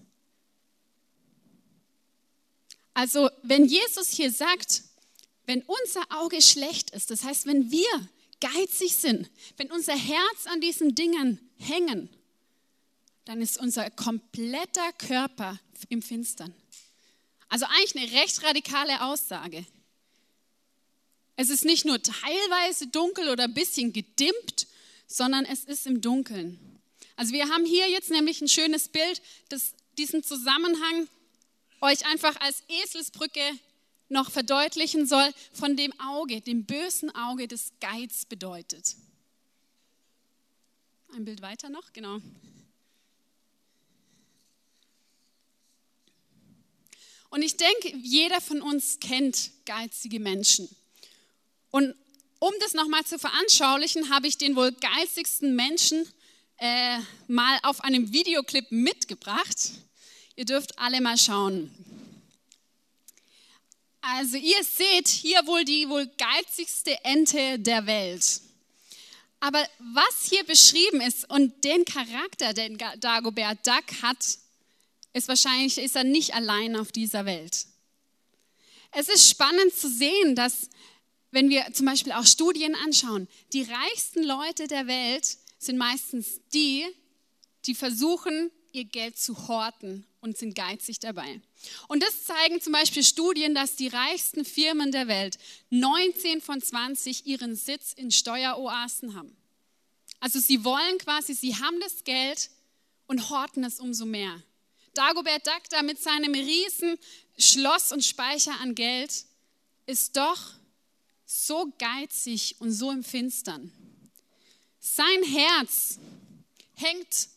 Also 2.93 3.29
wenn 3.43 3.65
Jesus 3.65 4.09
hier 4.09 4.31
sagt, 4.31 4.83
wenn 5.47 5.63
unser 5.63 6.03
Auge 6.21 6.41
schlecht 6.41 6.91
ist, 6.91 7.09
das 7.09 7.23
heißt, 7.23 7.47
wenn 7.47 7.71
wir 7.71 8.09
geizig 8.39 8.95
sind, 8.95 9.29
wenn 9.55 9.71
unser 9.71 9.95
Herz 9.95 10.45
an 10.45 10.61
diesen 10.61 10.93
Dingen 10.93 11.39
hängen, 11.57 12.09
dann 13.25 13.41
ist 13.41 13.57
unser 13.57 13.89
kompletter 13.89 14.93
Körper 14.93 15.59
im 15.89 16.01
Finstern. 16.01 16.53
Also 17.49 17.65
eigentlich 17.65 17.95
eine 17.95 18.21
recht 18.21 18.43
radikale 18.43 19.01
Aussage. 19.01 19.65
Es 21.37 21.49
ist 21.49 21.65
nicht 21.65 21.85
nur 21.85 22.01
teilweise 22.01 22.87
dunkel 22.87 23.29
oder 23.29 23.45
ein 23.45 23.53
bisschen 23.53 23.93
gedimmt, 23.93 24.67
sondern 25.07 25.45
es 25.45 25.63
ist 25.63 25.87
im 25.87 26.01
Dunkeln. 26.01 26.59
Also 27.15 27.31
wir 27.31 27.47
haben 27.47 27.65
hier 27.65 27.89
jetzt 27.89 28.11
nämlich 28.11 28.41
ein 28.41 28.49
schönes 28.49 28.89
Bild, 28.89 29.21
das 29.49 29.73
diesen 29.97 30.23
Zusammenhang 30.23 31.07
euch 31.81 32.05
einfach 32.05 32.35
als 32.41 32.63
Eselsbrücke 32.67 33.41
noch 34.09 34.31
verdeutlichen 34.31 35.05
soll, 35.05 35.33
von 35.53 35.75
dem 35.75 35.93
Auge, 35.99 36.41
dem 36.41 36.65
bösen 36.65 37.13
Auge 37.15 37.47
des 37.47 37.71
Geiz 37.79 38.25
bedeutet. 38.25 38.95
Ein 41.13 41.25
Bild 41.25 41.41
weiter 41.41 41.69
noch, 41.69 41.93
genau. 41.93 42.19
Und 47.29 47.41
ich 47.41 47.57
denke, 47.57 47.95
jeder 47.97 48.39
von 48.41 48.61
uns 48.61 48.99
kennt 48.99 49.51
geizige 49.65 50.19
Menschen. 50.19 50.69
Und 51.71 51.93
um 52.39 52.53
das 52.61 52.73
nochmal 52.73 53.03
zu 53.05 53.19
veranschaulichen, 53.19 54.09
habe 54.09 54.27
ich 54.27 54.37
den 54.37 54.55
wohl 54.55 54.71
geistigsten 54.71 55.55
Menschen 55.55 56.07
äh, 56.57 56.99
mal 57.27 57.59
auf 57.63 57.83
einem 57.83 58.13
Videoclip 58.13 58.71
mitgebracht. 58.71 59.71
Ihr 60.35 60.45
dürft 60.45 60.77
alle 60.79 61.01
mal 61.01 61.17
schauen. 61.17 61.71
Also 64.09 64.37
ihr 64.37 64.63
seht 64.63 65.09
hier 65.09 65.45
wohl 65.47 65.65
die 65.65 65.89
wohl 65.89 66.09
geizigste 66.17 66.97
Ente 67.03 67.59
der 67.59 67.85
Welt. 67.87 68.39
Aber 69.41 69.61
was 69.79 70.29
hier 70.29 70.45
beschrieben 70.45 71.01
ist 71.01 71.29
und 71.29 71.65
den 71.65 71.83
Charakter, 71.83 72.53
den 72.53 72.77
Dagobert 73.01 73.67
Duck 73.67 74.01
hat, 74.01 74.37
ist 75.11 75.27
wahrscheinlich, 75.27 75.77
ist 75.77 75.97
er 75.97 76.05
nicht 76.05 76.33
allein 76.33 76.77
auf 76.77 76.93
dieser 76.93 77.25
Welt. 77.25 77.65
Es 78.91 79.09
ist 79.09 79.29
spannend 79.29 79.75
zu 79.75 79.89
sehen, 79.89 80.35
dass, 80.35 80.69
wenn 81.31 81.49
wir 81.49 81.73
zum 81.73 81.85
Beispiel 81.85 82.13
auch 82.13 82.25
Studien 82.25 82.75
anschauen, 82.75 83.27
die 83.51 83.63
reichsten 83.63 84.23
Leute 84.23 84.67
der 84.67 84.87
Welt 84.87 85.37
sind 85.59 85.77
meistens 85.77 86.39
die, 86.53 86.85
die 87.65 87.75
versuchen, 87.75 88.51
ihr 88.77 88.85
Geld 88.85 89.17
zu 89.17 89.47
horten 89.47 90.05
und 90.21 90.37
sind 90.37 90.55
geizig 90.55 90.99
dabei. 90.99 91.41
Und 91.87 92.03
das 92.03 92.25
zeigen 92.25 92.61
zum 92.61 92.73
Beispiel 92.73 93.03
Studien, 93.03 93.55
dass 93.55 93.75
die 93.75 93.87
reichsten 93.87 94.45
Firmen 94.45 94.91
der 94.91 95.07
Welt 95.07 95.37
19 95.71 96.39
von 96.41 96.61
20 96.61 97.25
ihren 97.25 97.55
Sitz 97.55 97.93
in 97.93 98.11
Steueroasen 98.11 99.15
haben. 99.15 99.35
Also 100.19 100.39
sie 100.39 100.63
wollen 100.63 100.97
quasi, 100.99 101.33
sie 101.33 101.55
haben 101.55 101.79
das 101.81 102.03
Geld 102.03 102.49
und 103.07 103.29
horten 103.29 103.63
es 103.63 103.79
umso 103.79 104.05
mehr. 104.05 104.41
Dagobert 104.93 105.45
Duck 105.45 105.63
da 105.69 105.81
mit 105.81 106.01
seinem 106.01 106.33
riesen 106.33 106.97
Schloss 107.37 107.91
und 107.91 108.03
Speicher 108.03 108.59
an 108.61 108.75
Geld 108.75 109.25
ist 109.85 110.17
doch 110.17 110.53
so 111.25 111.71
geizig 111.77 112.55
und 112.59 112.71
so 112.71 112.91
im 112.91 113.03
Finstern. 113.03 113.71
Sein 114.79 115.23
Herz 115.23 115.99
hängt 116.75 117.29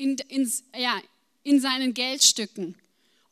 in, 0.00 0.16
in, 0.28 0.50
ja, 0.76 0.98
in 1.42 1.60
seinen 1.60 1.92
Geldstücken. 1.92 2.74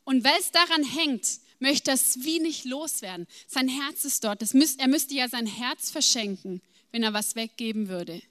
Und 0.03 0.23
weil 0.23 0.39
es 0.39 0.51
daran 0.51 0.83
hängt, 0.83 1.39
möchte 1.59 1.91
es 1.91 2.23
wie 2.23 2.39
nicht 2.39 2.63
loswerden. 2.65 3.27
Sein 3.47 3.67
Herz 3.67 4.05
ist 4.05 4.23
dort. 4.23 4.41
Müsst, 4.53 4.79
er 4.79 4.87
müsste 4.87 5.15
ja 5.15 5.27
sein 5.27 5.47
Herz 5.47 5.89
verschenken, 5.89 6.61
wenn 6.91 7.03
er 7.03 7.13
was 7.13 7.35
weggeben 7.35 7.89
würde. 7.89 8.21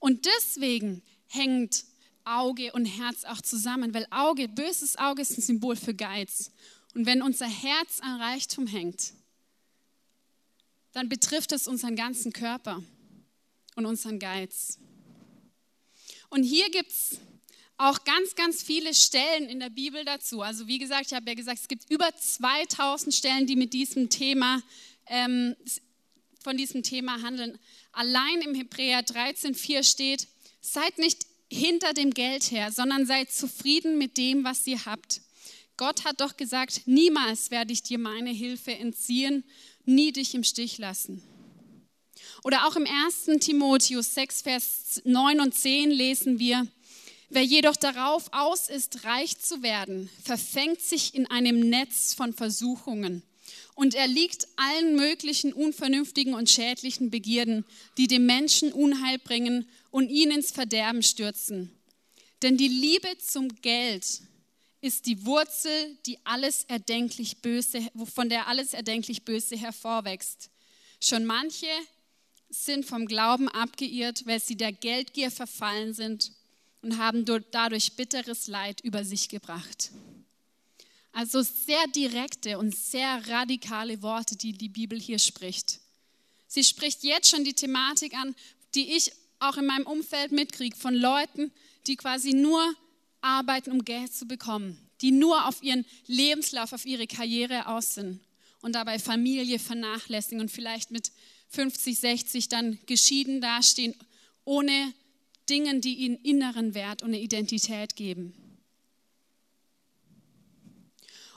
Und 0.00 0.26
deswegen 0.26 1.02
hängt 1.28 1.84
Auge 2.24 2.72
und 2.72 2.84
Herz 2.84 3.24
auch 3.24 3.40
zusammen, 3.40 3.94
weil 3.94 4.06
Auge, 4.10 4.48
böses 4.48 4.96
Auge 4.96 5.22
ist 5.22 5.38
ein 5.38 5.42
Symbol 5.42 5.76
für 5.76 5.94
Geiz. 5.94 6.50
Und 6.94 7.06
wenn 7.06 7.22
unser 7.22 7.46
Herz 7.46 8.00
an 8.00 8.20
Reichtum 8.20 8.66
hängt, 8.66 9.12
dann 10.92 11.08
betrifft 11.08 11.52
es 11.52 11.68
unseren 11.68 11.94
ganzen 11.94 12.32
Körper 12.32 12.82
und 13.76 13.86
unseren 13.86 14.18
Geiz. 14.18 14.78
Und 16.28 16.42
hier 16.42 16.68
gibt 16.70 16.90
es 16.90 17.20
auch 17.78 18.04
ganz, 18.04 18.34
ganz 18.34 18.62
viele 18.62 18.94
Stellen 18.94 19.48
in 19.48 19.60
der 19.60 19.70
Bibel 19.70 20.04
dazu. 20.04 20.42
Also 20.42 20.66
wie 20.66 20.78
gesagt, 20.78 21.06
ich 21.06 21.14
habe 21.14 21.28
ja 21.28 21.34
gesagt, 21.34 21.60
es 21.60 21.68
gibt 21.68 21.90
über 21.90 22.08
2000 22.14 23.14
Stellen, 23.14 23.46
die 23.46 23.56
mit 23.56 23.72
diesem 23.74 24.08
Thema, 24.08 24.62
ähm, 25.06 25.54
von 26.42 26.56
diesem 26.56 26.82
Thema 26.82 27.20
handeln. 27.22 27.58
Allein 27.92 28.40
im 28.42 28.54
Hebräer 28.54 29.00
13,4 29.00 29.82
steht, 29.82 30.28
seid 30.60 30.98
nicht 30.98 31.26
hinter 31.50 31.92
dem 31.92 32.12
Geld 32.12 32.50
her, 32.50 32.72
sondern 32.72 33.06
seid 33.06 33.30
zufrieden 33.30 33.98
mit 33.98 34.16
dem, 34.16 34.44
was 34.44 34.66
ihr 34.66 34.84
habt. 34.86 35.20
Gott 35.76 36.04
hat 36.04 36.20
doch 36.20 36.36
gesagt, 36.36 36.82
niemals 36.86 37.50
werde 37.50 37.72
ich 37.72 37.82
dir 37.82 37.98
meine 37.98 38.30
Hilfe 38.30 38.72
entziehen, 38.72 39.44
nie 39.84 40.12
dich 40.12 40.34
im 40.34 40.44
Stich 40.44 40.78
lassen. 40.78 41.22
Oder 42.42 42.66
auch 42.66 42.76
im 42.76 42.86
1. 42.86 43.38
Timotheus 43.40 44.14
6, 44.14 44.42
Vers 44.42 45.02
9 45.04 45.40
und 45.40 45.54
10 45.54 45.90
lesen 45.90 46.38
wir, 46.38 46.66
wer 47.28 47.42
jedoch 47.42 47.76
darauf 47.76 48.28
aus 48.32 48.68
ist, 48.68 49.04
reich 49.04 49.38
zu 49.38 49.62
werden, 49.62 50.10
verfängt 50.22 50.80
sich 50.80 51.14
in 51.14 51.26
einem 51.26 51.60
Netz 51.68 52.14
von 52.14 52.32
Versuchungen 52.32 53.22
und 53.76 53.94
er 53.94 54.06
liegt 54.06 54.48
allen 54.56 54.96
möglichen 54.96 55.52
unvernünftigen 55.52 56.34
und 56.34 56.48
schädlichen 56.50 57.10
Begierden, 57.10 57.64
die 57.98 58.08
dem 58.08 58.24
Menschen 58.24 58.72
Unheil 58.72 59.18
bringen 59.18 59.68
und 59.90 60.08
ihn 60.08 60.30
ins 60.30 60.50
Verderben 60.50 61.02
stürzen. 61.02 61.70
Denn 62.42 62.56
die 62.56 62.68
Liebe 62.68 63.18
zum 63.18 63.48
Geld 63.60 64.22
ist 64.80 65.06
die 65.06 65.26
Wurzel, 65.26 65.98
die 66.06 66.18
alles 66.24 66.64
erdenklich 66.64 67.42
Böse, 67.42 67.86
von 68.14 68.30
der 68.30 68.48
alles 68.48 68.72
erdenklich 68.72 69.24
Böse 69.24 69.56
hervorwächst. 69.56 70.50
Schon 71.00 71.26
manche 71.26 71.66
sind 72.48 72.86
vom 72.86 73.06
Glauben 73.06 73.48
abgeirrt, 73.48 74.26
weil 74.26 74.40
sie 74.40 74.56
der 74.56 74.72
Geldgier 74.72 75.30
verfallen 75.30 75.92
sind 75.92 76.32
und 76.82 76.98
haben 76.98 77.24
dadurch 77.50 77.92
bitteres 77.94 78.46
Leid 78.46 78.80
über 78.82 79.04
sich 79.04 79.28
gebracht. 79.28 79.90
Also 81.12 81.42
sehr 81.42 81.86
direkte 81.94 82.58
und 82.58 82.76
sehr 82.76 83.26
radikale 83.28 84.02
Worte, 84.02 84.36
die 84.36 84.52
die 84.52 84.68
Bibel 84.68 85.00
hier 85.00 85.18
spricht. 85.18 85.80
Sie 86.46 86.62
spricht 86.62 87.02
jetzt 87.04 87.30
schon 87.30 87.44
die 87.44 87.54
Thematik 87.54 88.14
an, 88.14 88.34
die 88.74 88.94
ich 88.94 89.12
auch 89.38 89.56
in 89.56 89.66
meinem 89.66 89.86
Umfeld 89.86 90.32
mitkriege, 90.32 90.76
von 90.76 90.94
Leuten, 90.94 91.50
die 91.86 91.96
quasi 91.96 92.32
nur 92.32 92.74
arbeiten, 93.20 93.72
um 93.72 93.84
Geld 93.84 94.14
zu 94.14 94.26
bekommen, 94.26 94.78
die 95.00 95.10
nur 95.10 95.46
auf 95.48 95.62
ihren 95.62 95.84
Lebenslauf, 96.06 96.72
auf 96.72 96.86
ihre 96.86 97.06
Karriere 97.06 97.66
aus 97.66 97.94
sind 97.94 98.20
und 98.60 98.72
dabei 98.74 98.98
Familie 98.98 99.58
vernachlässigen 99.58 100.40
und 100.40 100.50
vielleicht 100.50 100.90
mit 100.90 101.10
50, 101.48 101.98
60 101.98 102.48
dann 102.48 102.78
geschieden 102.86 103.40
dastehen, 103.40 103.94
ohne 104.44 104.92
Dingen, 105.48 105.80
die 105.80 105.94
ihnen 105.94 106.16
inneren 106.16 106.74
Wert 106.74 107.02
und 107.02 107.08
eine 107.08 107.20
Identität 107.20 107.96
geben. 107.96 108.34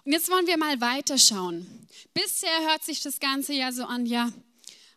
Und 0.06 0.14
jetzt 0.14 0.30
wollen 0.30 0.48
wir 0.48 0.58
mal 0.58 0.82
weiterschauen. 0.82 1.68
Bisher 2.14 2.68
hört 2.68 2.84
sich 2.84 3.02
das 3.02 3.20
Ganze 3.20 3.54
ja 3.54 3.72
so 3.72 3.84
an, 3.84 4.06
ja, 4.06 4.32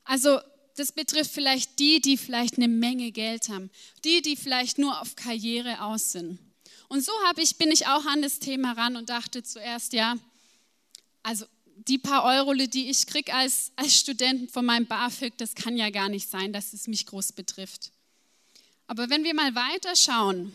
also 0.04 0.38
das 0.76 0.92
betrifft 0.92 1.30
vielleicht 1.30 1.78
die, 1.78 2.00
die 2.00 2.16
vielleicht 2.16 2.56
eine 2.56 2.68
Menge 2.68 3.12
Geld 3.12 3.48
haben, 3.48 3.70
die, 4.04 4.22
die 4.22 4.36
vielleicht 4.36 4.78
nur 4.78 5.00
auf 5.00 5.16
Karriere 5.16 5.82
aus 5.82 6.12
sind. 6.12 6.38
Und 6.88 7.04
so 7.04 7.12
habe 7.26 7.42
ich, 7.42 7.56
bin 7.56 7.70
ich 7.70 7.86
auch 7.86 8.04
an 8.06 8.22
das 8.22 8.38
Thema 8.38 8.72
ran 8.72 8.96
und 8.96 9.08
dachte 9.08 9.42
zuerst, 9.42 9.92
ja, 9.92 10.16
also 11.22 11.46
die 11.88 11.98
paar 11.98 12.24
Euro, 12.24 12.52
die 12.54 12.90
ich 12.90 13.06
kriege 13.06 13.32
als, 13.34 13.72
als 13.76 13.96
Student 13.96 14.50
von 14.50 14.64
meinem 14.64 14.86
BAföG, 14.86 15.36
das 15.38 15.54
kann 15.54 15.76
ja 15.76 15.90
gar 15.90 16.08
nicht 16.08 16.28
sein, 16.28 16.52
dass 16.52 16.72
es 16.72 16.86
mich 16.86 17.06
groß 17.06 17.32
betrifft. 17.32 17.91
Aber 18.86 19.10
wenn 19.10 19.24
wir 19.24 19.34
mal 19.34 19.54
weiter 19.54 19.96
schauen, 19.96 20.52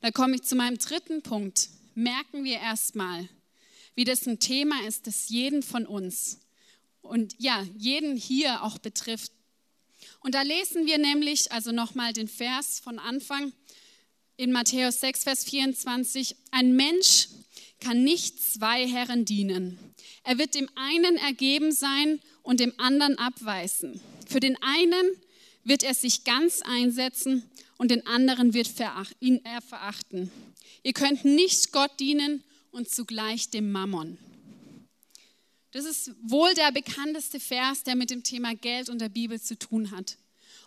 da 0.00 0.10
komme 0.10 0.36
ich 0.36 0.42
zu 0.42 0.56
meinem 0.56 0.78
dritten 0.78 1.22
Punkt, 1.22 1.68
merken 1.94 2.44
wir 2.44 2.58
erstmal, 2.58 3.28
wie 3.94 4.04
das 4.04 4.26
ein 4.26 4.38
Thema 4.38 4.86
ist, 4.86 5.06
das 5.06 5.28
jeden 5.28 5.62
von 5.62 5.86
uns 5.86 6.38
und 7.02 7.34
ja, 7.38 7.66
jeden 7.76 8.16
hier 8.16 8.62
auch 8.62 8.78
betrifft. 8.78 9.32
Und 10.20 10.34
da 10.34 10.42
lesen 10.42 10.86
wir 10.86 10.98
nämlich, 10.98 11.52
also 11.52 11.72
nochmal 11.72 12.12
den 12.12 12.28
Vers 12.28 12.80
von 12.80 12.98
Anfang 12.98 13.52
in 14.36 14.52
Matthäus 14.52 15.00
6, 15.00 15.24
Vers 15.24 15.44
24, 15.44 16.36
ein 16.50 16.74
Mensch 16.74 17.28
kann 17.80 18.04
nicht 18.04 18.40
zwei 18.40 18.88
Herren 18.88 19.24
dienen. 19.24 19.78
Er 20.24 20.38
wird 20.38 20.54
dem 20.54 20.68
einen 20.76 21.16
ergeben 21.16 21.72
sein 21.72 22.20
und 22.42 22.60
dem 22.60 22.72
anderen 22.78 23.18
abweisen. 23.18 24.00
Für 24.28 24.40
den 24.40 24.56
einen 24.62 25.20
wird 25.64 25.82
er 25.82 25.94
sich 25.94 26.24
ganz 26.24 26.60
einsetzen 26.62 27.48
und 27.78 27.90
den 27.90 28.06
anderen 28.06 28.54
wird 28.54 28.68
ihn 29.20 29.40
er 29.44 29.60
verachten. 29.60 30.30
Ihr 30.82 30.92
könnt 30.92 31.24
nicht 31.24 31.72
Gott 31.72 31.98
dienen 32.00 32.42
und 32.70 32.90
zugleich 32.90 33.50
dem 33.50 33.70
Mammon. 33.70 34.18
Das 35.72 35.84
ist 35.84 36.12
wohl 36.22 36.52
der 36.54 36.70
bekannteste 36.72 37.40
Vers, 37.40 37.82
der 37.82 37.94
mit 37.94 38.10
dem 38.10 38.22
Thema 38.22 38.54
Geld 38.54 38.88
und 38.88 39.00
der 39.00 39.08
Bibel 39.08 39.40
zu 39.40 39.58
tun 39.58 39.90
hat. 39.90 40.18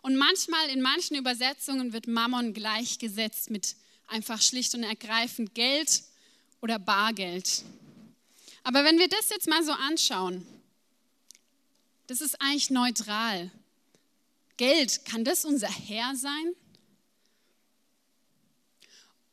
Und 0.02 0.18
manchmal 0.18 0.70
in 0.70 0.82
manchen 0.82 1.16
Übersetzungen 1.16 1.94
wird 1.94 2.08
Mammon 2.08 2.54
gleichgesetzt 2.54 3.50
mit 3.50 3.76
einfach 4.08 4.42
schlicht 4.42 4.74
und 4.76 4.84
ergreifend 4.84 5.54
Geld 5.54 6.04
oder 6.62 6.80
Bargeld. 6.80 7.64
Aber 8.64 8.84
wenn 8.84 8.98
wir 8.98 9.08
das 9.08 9.30
jetzt 9.30 9.48
mal 9.48 9.64
so 9.64 9.72
anschauen, 9.72 10.46
das 12.08 12.22
ist 12.22 12.40
eigentlich 12.42 12.70
neutral. 12.70 13.52
Geld, 14.58 15.06
kann 15.06 15.24
das 15.24 15.46
unser 15.46 15.70
Herr 15.70 16.16
sein? 16.16 16.56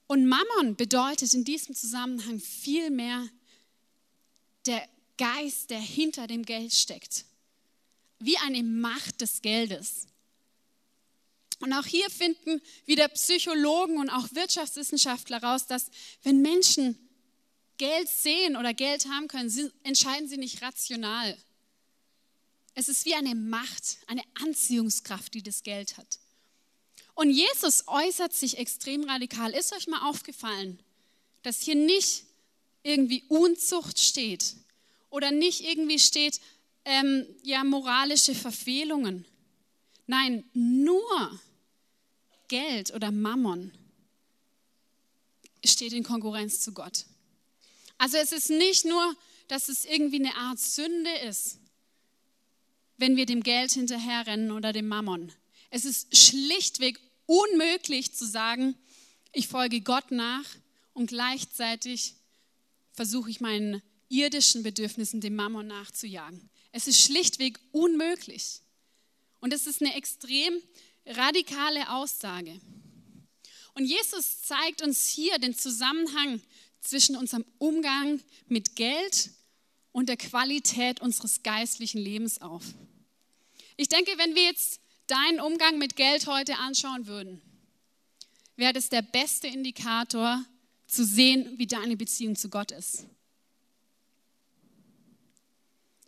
Und 0.06 0.26
Mammon 0.26 0.76
bedeutet 0.76 1.32
in 1.32 1.44
diesem 1.44 1.74
Zusammenhang 1.74 2.38
viel 2.40 2.90
mehr 2.90 3.26
der 4.66 4.86
Geist, 5.16 5.70
der 5.70 5.80
hinter 5.80 6.26
dem 6.26 6.44
Geld 6.44 6.74
steckt. 6.74 7.24
Wie 8.18 8.36
eine 8.38 8.62
Macht 8.62 9.20
des 9.20 9.42
Geldes. 9.42 10.06
Und 11.60 11.72
auch 11.72 11.86
hier 11.86 12.10
finden 12.10 12.60
wieder 12.86 13.08
Psychologen 13.08 13.98
und 13.98 14.10
auch 14.10 14.28
Wirtschaftswissenschaftler 14.32 15.42
raus, 15.42 15.66
dass 15.66 15.90
wenn 16.24 16.42
Menschen 16.42 16.98
Geld 17.78 18.08
sehen 18.08 18.56
oder 18.56 18.74
Geld 18.74 19.06
haben 19.06 19.28
können, 19.28 19.72
entscheiden 19.84 20.28
sie 20.28 20.36
nicht 20.36 20.60
rational. 20.60 21.38
Es 22.74 22.88
ist 22.88 23.04
wie 23.04 23.14
eine 23.14 23.34
Macht, 23.34 23.98
eine 24.06 24.22
Anziehungskraft, 24.34 25.34
die 25.34 25.42
das 25.42 25.62
Geld 25.62 25.96
hat. 25.98 26.18
Und 27.14 27.30
Jesus 27.30 27.86
äußert 27.86 28.32
sich 28.32 28.58
extrem 28.58 29.04
radikal. 29.04 29.52
Ist 29.52 29.74
euch 29.74 29.86
mal 29.86 30.08
aufgefallen, 30.08 30.78
dass 31.42 31.60
hier 31.60 31.74
nicht 31.74 32.24
irgendwie 32.82 33.24
Unzucht 33.28 33.98
steht 33.98 34.56
oder 35.10 35.30
nicht 35.30 35.60
irgendwie 35.60 35.98
steht, 35.98 36.40
ähm, 36.84 37.26
ja, 37.42 37.62
moralische 37.64 38.34
Verfehlungen. 38.34 39.24
Nein, 40.06 40.44
nur 40.52 41.40
Geld 42.48 42.92
oder 42.92 43.10
Mammon 43.10 43.72
steht 45.64 45.92
in 45.92 46.02
Konkurrenz 46.02 46.60
zu 46.60 46.72
Gott. 46.72 47.04
Also 47.98 48.16
es 48.16 48.32
ist 48.32 48.50
nicht 48.50 48.84
nur, 48.84 49.14
dass 49.48 49.68
es 49.68 49.84
irgendwie 49.84 50.16
eine 50.16 50.34
Art 50.34 50.58
Sünde 50.58 51.12
ist, 51.28 51.58
wenn 53.02 53.16
wir 53.16 53.26
dem 53.26 53.42
Geld 53.42 53.72
hinterherrennen 53.72 54.52
oder 54.52 54.72
dem 54.72 54.86
Mammon. 54.86 55.32
Es 55.70 55.84
ist 55.84 56.16
schlichtweg 56.16 57.00
unmöglich 57.26 58.14
zu 58.14 58.24
sagen, 58.24 58.76
ich 59.32 59.48
folge 59.48 59.80
Gott 59.80 60.12
nach 60.12 60.44
und 60.92 61.08
gleichzeitig 61.08 62.14
versuche 62.92 63.28
ich 63.28 63.40
meinen 63.40 63.82
irdischen 64.08 64.62
Bedürfnissen 64.62 65.20
dem 65.20 65.34
Mammon 65.34 65.66
nachzujagen. 65.66 66.48
Es 66.70 66.86
ist 66.86 67.00
schlichtweg 67.00 67.58
unmöglich. 67.72 68.60
Und 69.40 69.52
es 69.52 69.66
ist 69.66 69.82
eine 69.82 69.96
extrem 69.96 70.54
radikale 71.04 71.90
Aussage. 71.90 72.60
Und 73.74 73.84
Jesus 73.84 74.42
zeigt 74.42 74.80
uns 74.80 75.08
hier 75.08 75.40
den 75.40 75.56
Zusammenhang 75.56 76.40
zwischen 76.80 77.16
unserem 77.16 77.44
Umgang 77.58 78.20
mit 78.46 78.76
Geld 78.76 79.30
und 79.90 80.08
der 80.08 80.16
Qualität 80.16 81.00
unseres 81.00 81.42
geistlichen 81.42 81.98
Lebens 81.98 82.40
auf. 82.40 82.62
Ich 83.76 83.88
denke, 83.88 84.12
wenn 84.18 84.34
wir 84.34 84.44
jetzt 84.44 84.80
deinen 85.06 85.40
Umgang 85.40 85.78
mit 85.78 85.96
Geld 85.96 86.26
heute 86.26 86.56
anschauen 86.58 87.06
würden, 87.06 87.40
wäre 88.56 88.72
das 88.72 88.88
der 88.88 89.02
beste 89.02 89.48
Indikator 89.48 90.44
zu 90.86 91.04
sehen, 91.04 91.58
wie 91.58 91.66
deine 91.66 91.96
Beziehung 91.96 92.36
zu 92.36 92.48
Gott 92.48 92.70
ist. 92.70 93.06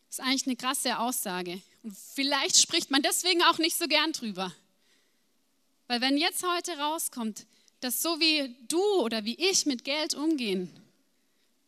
Das 0.09 0.19
ist 0.19 0.21
eigentlich 0.21 0.47
eine 0.47 0.57
krasse 0.57 0.99
Aussage. 0.99 1.61
Und 1.83 1.97
vielleicht 2.15 2.59
spricht 2.59 2.91
man 2.91 3.03
deswegen 3.03 3.43
auch 3.43 3.59
nicht 3.59 3.77
so 3.77 3.87
gern 3.87 4.13
drüber. 4.13 4.55
Weil 5.87 6.01
wenn 6.01 6.17
jetzt 6.17 6.45
heute 6.47 6.79
rauskommt, 6.79 7.47
dass 7.81 8.01
so 8.01 8.21
wie 8.21 8.55
du 8.69 8.83
oder 9.01 9.25
wie 9.25 9.35
ich 9.35 9.67
mit 9.67 9.85
Geld 9.85 10.15
umgehen, 10.15 10.71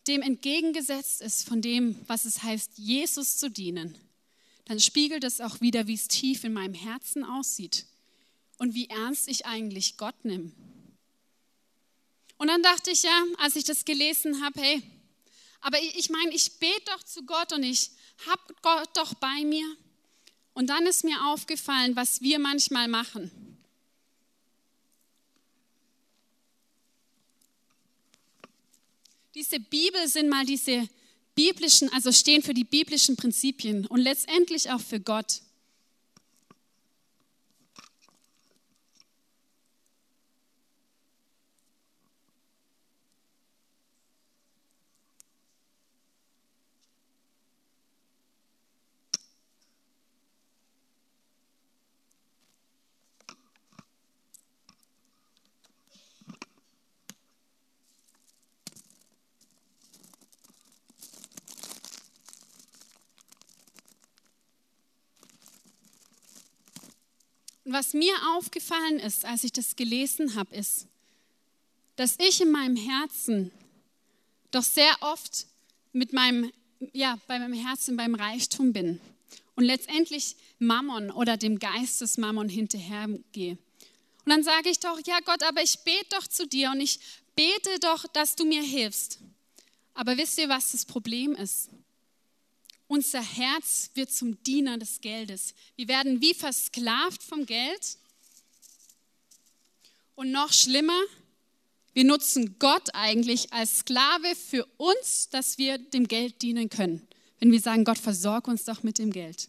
dem 0.06 0.22
entgegengesetzt 0.22 1.20
ist 1.20 1.48
von 1.48 1.60
dem, 1.60 1.98
was 2.06 2.24
es 2.24 2.42
heißt, 2.42 2.78
Jesus 2.78 3.36
zu 3.36 3.50
dienen, 3.50 3.98
dann 4.66 4.80
spiegelt 4.80 5.24
es 5.24 5.40
auch 5.40 5.60
wieder, 5.60 5.86
wie 5.86 5.94
es 5.94 6.08
tief 6.08 6.44
in 6.44 6.52
meinem 6.52 6.74
Herzen 6.74 7.24
aussieht 7.24 7.86
und 8.58 8.74
wie 8.74 8.88
ernst 8.88 9.28
ich 9.28 9.46
eigentlich 9.46 9.96
Gott 9.96 10.24
nehme. 10.24 10.52
Und 12.36 12.48
dann 12.48 12.62
dachte 12.62 12.90
ich 12.90 13.02
ja, 13.02 13.24
als 13.38 13.56
ich 13.56 13.64
das 13.64 13.84
gelesen 13.84 14.44
habe, 14.44 14.60
hey, 14.60 14.82
aber 15.60 15.80
ich 15.80 16.10
meine, 16.10 16.32
ich 16.32 16.58
bete 16.58 16.82
doch 16.86 17.02
zu 17.02 17.24
Gott 17.24 17.52
und 17.52 17.62
ich 17.62 17.90
habe 18.26 18.54
Gott 18.60 18.88
doch 18.94 19.14
bei 19.14 19.44
mir. 19.44 19.76
Und 20.52 20.68
dann 20.68 20.86
ist 20.86 21.04
mir 21.04 21.26
aufgefallen, 21.26 21.96
was 21.96 22.20
wir 22.20 22.38
manchmal 22.38 22.88
machen. 22.88 23.30
Diese 29.34 29.60
Bibel 29.60 30.08
sind 30.08 30.28
mal 30.28 30.46
diese 30.46 30.88
biblischen, 31.36 31.92
also 31.92 32.10
stehen 32.10 32.42
für 32.42 32.54
die 32.54 32.64
biblischen 32.64 33.14
Prinzipien 33.14 33.86
und 33.86 34.00
letztendlich 34.00 34.72
auch 34.72 34.80
für 34.80 34.98
Gott. 34.98 35.42
Und 67.66 67.72
was 67.72 67.94
mir 67.94 68.14
aufgefallen 68.36 69.00
ist, 69.00 69.24
als 69.24 69.42
ich 69.42 69.50
das 69.50 69.74
gelesen 69.74 70.36
habe, 70.36 70.54
ist, 70.54 70.86
dass 71.96 72.16
ich 72.20 72.40
in 72.40 72.52
meinem 72.52 72.76
Herzen 72.76 73.50
doch 74.52 74.62
sehr 74.62 74.96
oft 75.00 75.46
mit 75.92 76.12
meinem, 76.12 76.52
ja, 76.92 77.18
bei 77.26 77.40
meinem 77.40 77.54
Herzen 77.54 77.96
beim 77.96 78.14
Reichtum 78.14 78.72
bin 78.72 79.00
und 79.56 79.64
letztendlich 79.64 80.36
Mammon 80.60 81.10
oder 81.10 81.36
dem 81.36 81.58
Geist 81.58 82.00
des 82.02 82.18
Mammon 82.18 82.48
hinterhergehe. 82.48 83.58
Und 84.24 84.30
dann 84.30 84.44
sage 84.44 84.68
ich 84.68 84.78
doch, 84.78 85.00
ja 85.04 85.18
Gott, 85.24 85.42
aber 85.42 85.60
ich 85.60 85.80
bete 85.80 86.06
doch 86.10 86.28
zu 86.28 86.46
dir 86.46 86.70
und 86.70 86.80
ich 86.80 87.00
bete 87.34 87.80
doch, 87.80 88.06
dass 88.12 88.36
du 88.36 88.44
mir 88.44 88.62
hilfst. 88.62 89.18
Aber 89.92 90.16
wisst 90.16 90.38
ihr, 90.38 90.48
was 90.48 90.70
das 90.70 90.84
Problem 90.84 91.34
ist? 91.34 91.70
Unser 92.88 93.22
Herz 93.22 93.90
wird 93.94 94.12
zum 94.12 94.42
Diener 94.44 94.78
des 94.78 95.00
Geldes. 95.00 95.54
Wir 95.74 95.88
werden 95.88 96.20
wie 96.20 96.34
versklavt 96.34 97.22
vom 97.22 97.44
Geld. 97.46 97.98
Und 100.14 100.30
noch 100.30 100.52
schlimmer, 100.52 100.98
wir 101.92 102.04
nutzen 102.04 102.58
Gott 102.58 102.94
eigentlich 102.94 103.52
als 103.52 103.78
Sklave 103.78 104.34
für 104.36 104.64
uns, 104.76 105.28
dass 105.30 105.58
wir 105.58 105.78
dem 105.78 106.06
Geld 106.06 106.42
dienen 106.42 106.68
können. 106.68 107.06
Wenn 107.40 107.52
wir 107.52 107.60
sagen, 107.60 107.84
Gott, 107.84 107.98
versorg 107.98 108.48
uns 108.48 108.64
doch 108.64 108.82
mit 108.82 108.98
dem 108.98 109.12
Geld. 109.12 109.48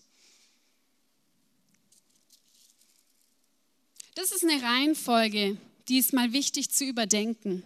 Das 4.16 4.32
ist 4.32 4.44
eine 4.44 4.62
Reihenfolge, 4.62 5.58
die 5.88 6.00
ist 6.00 6.12
mal 6.12 6.34
wichtig 6.34 6.72
zu 6.72 6.86
überdenken. 6.86 7.64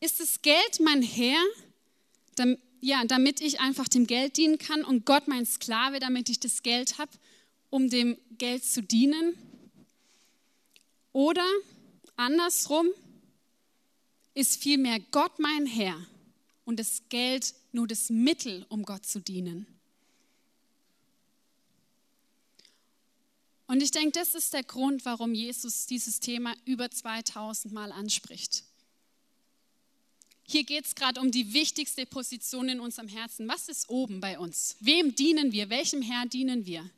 Ist 0.00 0.18
das 0.18 0.40
Geld 0.42 0.80
mein 0.80 1.02
Herr, 1.02 1.42
ja, 2.82 3.04
damit 3.04 3.40
ich 3.40 3.60
einfach 3.60 3.86
dem 3.86 4.08
Geld 4.08 4.36
dienen 4.36 4.58
kann 4.58 4.84
und 4.84 5.06
Gott 5.06 5.28
mein 5.28 5.46
Sklave, 5.46 6.00
damit 6.00 6.28
ich 6.28 6.40
das 6.40 6.64
Geld 6.64 6.98
habe, 6.98 7.12
um 7.70 7.88
dem 7.88 8.18
Geld 8.38 8.64
zu 8.64 8.82
dienen. 8.82 9.38
Oder 11.12 11.46
andersrum 12.16 12.88
ist 14.34 14.60
vielmehr 14.60 14.98
Gott 15.12 15.38
mein 15.38 15.64
Herr 15.64 15.96
und 16.64 16.80
das 16.80 17.02
Geld 17.08 17.54
nur 17.70 17.86
das 17.86 18.10
Mittel, 18.10 18.66
um 18.68 18.82
Gott 18.82 19.06
zu 19.06 19.20
dienen. 19.20 19.66
Und 23.68 23.80
ich 23.80 23.92
denke, 23.92 24.18
das 24.18 24.34
ist 24.34 24.52
der 24.52 24.64
Grund, 24.64 25.04
warum 25.04 25.34
Jesus 25.34 25.86
dieses 25.86 26.18
Thema 26.18 26.52
über 26.64 26.90
2000 26.90 27.72
Mal 27.72 27.92
anspricht. 27.92 28.64
Hier 30.44 30.64
geht 30.64 30.84
es 30.84 30.94
gerade 30.94 31.20
um 31.20 31.30
die 31.30 31.52
wichtigste 31.52 32.04
Position 32.06 32.68
in 32.68 32.80
unserem 32.80 33.08
Herzen. 33.08 33.48
Was 33.48 33.68
ist 33.68 33.88
oben 33.88 34.20
bei 34.20 34.38
uns? 34.38 34.76
Wem 34.80 35.14
dienen 35.14 35.52
wir? 35.52 35.70
Welchem 35.70 36.02
Herr 36.02 36.26
dienen 36.26 36.66
wir? 36.66 36.88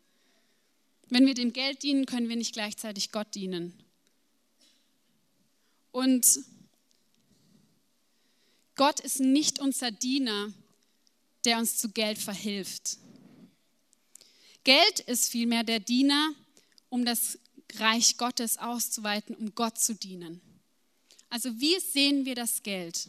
Wenn 1.09 1.27
wir 1.27 1.35
dem 1.35 1.53
Geld 1.53 1.83
dienen, 1.83 2.07
können 2.07 2.29
wir 2.29 2.37
nicht 2.37 2.55
gleichzeitig 2.55 3.13
Gott 3.13 3.35
dienen. 3.35 3.73
Und 5.93 6.41
Gott 8.75 9.01
ist 9.01 9.21
nicht 9.21 9.61
unser 9.61 9.93
Diener, 9.93 10.53
der 11.45 11.59
uns 11.59 11.77
zu 11.77 11.91
Geld 11.91 12.19
verhilft. 12.19 12.99
Geld 14.65 15.01
ist 15.01 15.31
vielmehr 15.31 15.63
der 15.63 15.79
Diener, 15.79 16.35
um 16.89 17.05
das 17.05 17.39
Reich 17.77 18.17
Gottes 18.17 18.57
auszuweiten, 18.57 19.37
um 19.37 19.55
Gott 19.55 19.79
zu 19.79 19.95
dienen. 19.95 20.41
Also 21.29 21.61
wie 21.61 21.79
sehen 21.81 22.25
wir 22.25 22.35
das 22.35 22.63
Geld? 22.63 23.09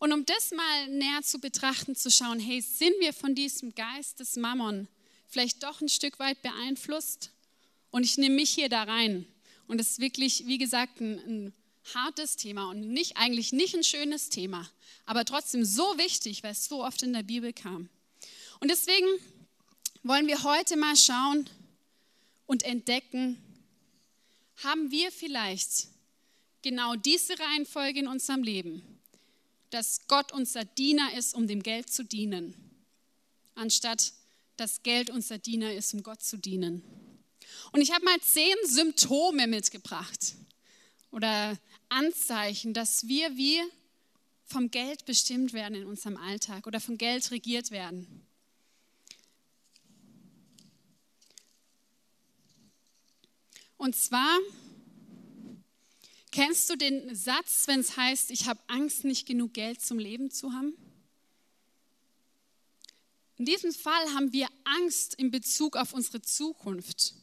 Und 0.00 0.12
um 0.14 0.24
das 0.24 0.50
mal 0.50 0.88
näher 0.88 1.20
zu 1.22 1.38
betrachten, 1.38 1.94
zu 1.94 2.10
schauen, 2.10 2.40
hey, 2.40 2.62
sind 2.62 2.94
wir 3.00 3.12
von 3.12 3.34
diesem 3.34 3.74
Geist 3.74 4.18
des 4.18 4.36
Mammon 4.36 4.88
vielleicht 5.28 5.62
doch 5.62 5.82
ein 5.82 5.90
Stück 5.90 6.18
weit 6.18 6.40
beeinflusst? 6.40 7.30
Und 7.90 8.04
ich 8.04 8.16
nehme 8.16 8.36
mich 8.36 8.50
hier 8.50 8.70
da 8.70 8.84
rein. 8.84 9.26
Und 9.66 9.78
es 9.78 9.90
ist 9.90 10.00
wirklich, 10.00 10.46
wie 10.46 10.56
gesagt, 10.56 11.00
ein, 11.00 11.18
ein 11.18 11.54
hartes 11.94 12.36
Thema 12.36 12.70
und 12.70 12.80
nicht 12.80 13.18
eigentlich 13.18 13.52
nicht 13.52 13.74
ein 13.74 13.84
schönes 13.84 14.30
Thema, 14.30 14.68
aber 15.04 15.24
trotzdem 15.24 15.64
so 15.64 15.82
wichtig, 15.98 16.42
weil 16.42 16.52
es 16.52 16.66
so 16.66 16.82
oft 16.82 17.02
in 17.02 17.12
der 17.12 17.22
Bibel 17.22 17.52
kam. 17.52 17.90
Und 18.60 18.70
deswegen 18.70 19.06
wollen 20.02 20.26
wir 20.26 20.42
heute 20.44 20.76
mal 20.76 20.96
schauen 20.96 21.48
und 22.46 22.62
entdecken, 22.62 23.36
haben 24.62 24.90
wir 24.90 25.12
vielleicht 25.12 25.88
genau 26.62 26.94
diese 26.94 27.38
Reihenfolge 27.38 28.00
in 28.00 28.08
unserem 28.08 28.42
Leben? 28.42 28.99
Dass 29.70 30.06
Gott 30.08 30.32
unser 30.32 30.64
Diener 30.64 31.14
ist, 31.16 31.34
um 31.34 31.46
dem 31.46 31.62
Geld 31.62 31.90
zu 31.90 32.04
dienen. 32.04 32.54
anstatt 33.54 34.12
dass 34.56 34.82
Geld 34.82 35.08
unser 35.08 35.38
Diener 35.38 35.72
ist, 35.72 35.94
um 35.94 36.02
Gott 36.02 36.22
zu 36.22 36.36
dienen. 36.36 36.82
Und 37.72 37.80
ich 37.80 37.92
habe 37.92 38.04
mal 38.04 38.20
zehn 38.20 38.54
Symptome 38.66 39.46
mitgebracht 39.46 40.34
oder 41.10 41.56
Anzeichen, 41.88 42.74
dass 42.74 43.08
wir 43.08 43.36
wie 43.38 43.58
vom 44.44 44.70
Geld 44.70 45.06
bestimmt 45.06 45.54
werden 45.54 45.76
in 45.76 45.86
unserem 45.86 46.18
Alltag 46.18 46.66
oder 46.66 46.78
vom 46.78 46.98
Geld 46.98 47.30
regiert 47.30 47.70
werden. 47.70 48.26
Und 53.78 53.96
zwar 53.96 54.38
kennst 56.30 56.70
du 56.70 56.76
den 56.76 57.14
Satz, 57.14 57.66
wenn 57.66 57.80
es 57.80 57.96
heißt, 57.96 58.30
ich 58.30 58.46
habe 58.46 58.60
Angst, 58.66 59.04
nicht 59.04 59.26
genug 59.26 59.54
Geld 59.54 59.80
zum 59.80 59.98
Leben 59.98 60.30
zu 60.30 60.52
haben? 60.52 60.74
In 63.36 63.46
diesem 63.46 63.72
Fall 63.72 64.14
haben 64.14 64.32
wir 64.32 64.48
Angst 64.64 65.14
in 65.14 65.30
Bezug 65.30 65.76
auf 65.76 65.94
unsere 65.94 66.20
Zukunft. 66.20 67.14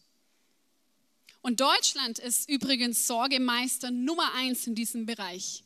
Und 1.41 1.61
Deutschland 1.61 2.19
ist 2.19 2.49
übrigens 2.49 3.05
Sorgemeister 3.05 3.91
Nummer 3.91 4.33
eins 4.33 4.65
in 4.65 4.75
diesem 4.75 5.05
Bereich. 5.05 5.63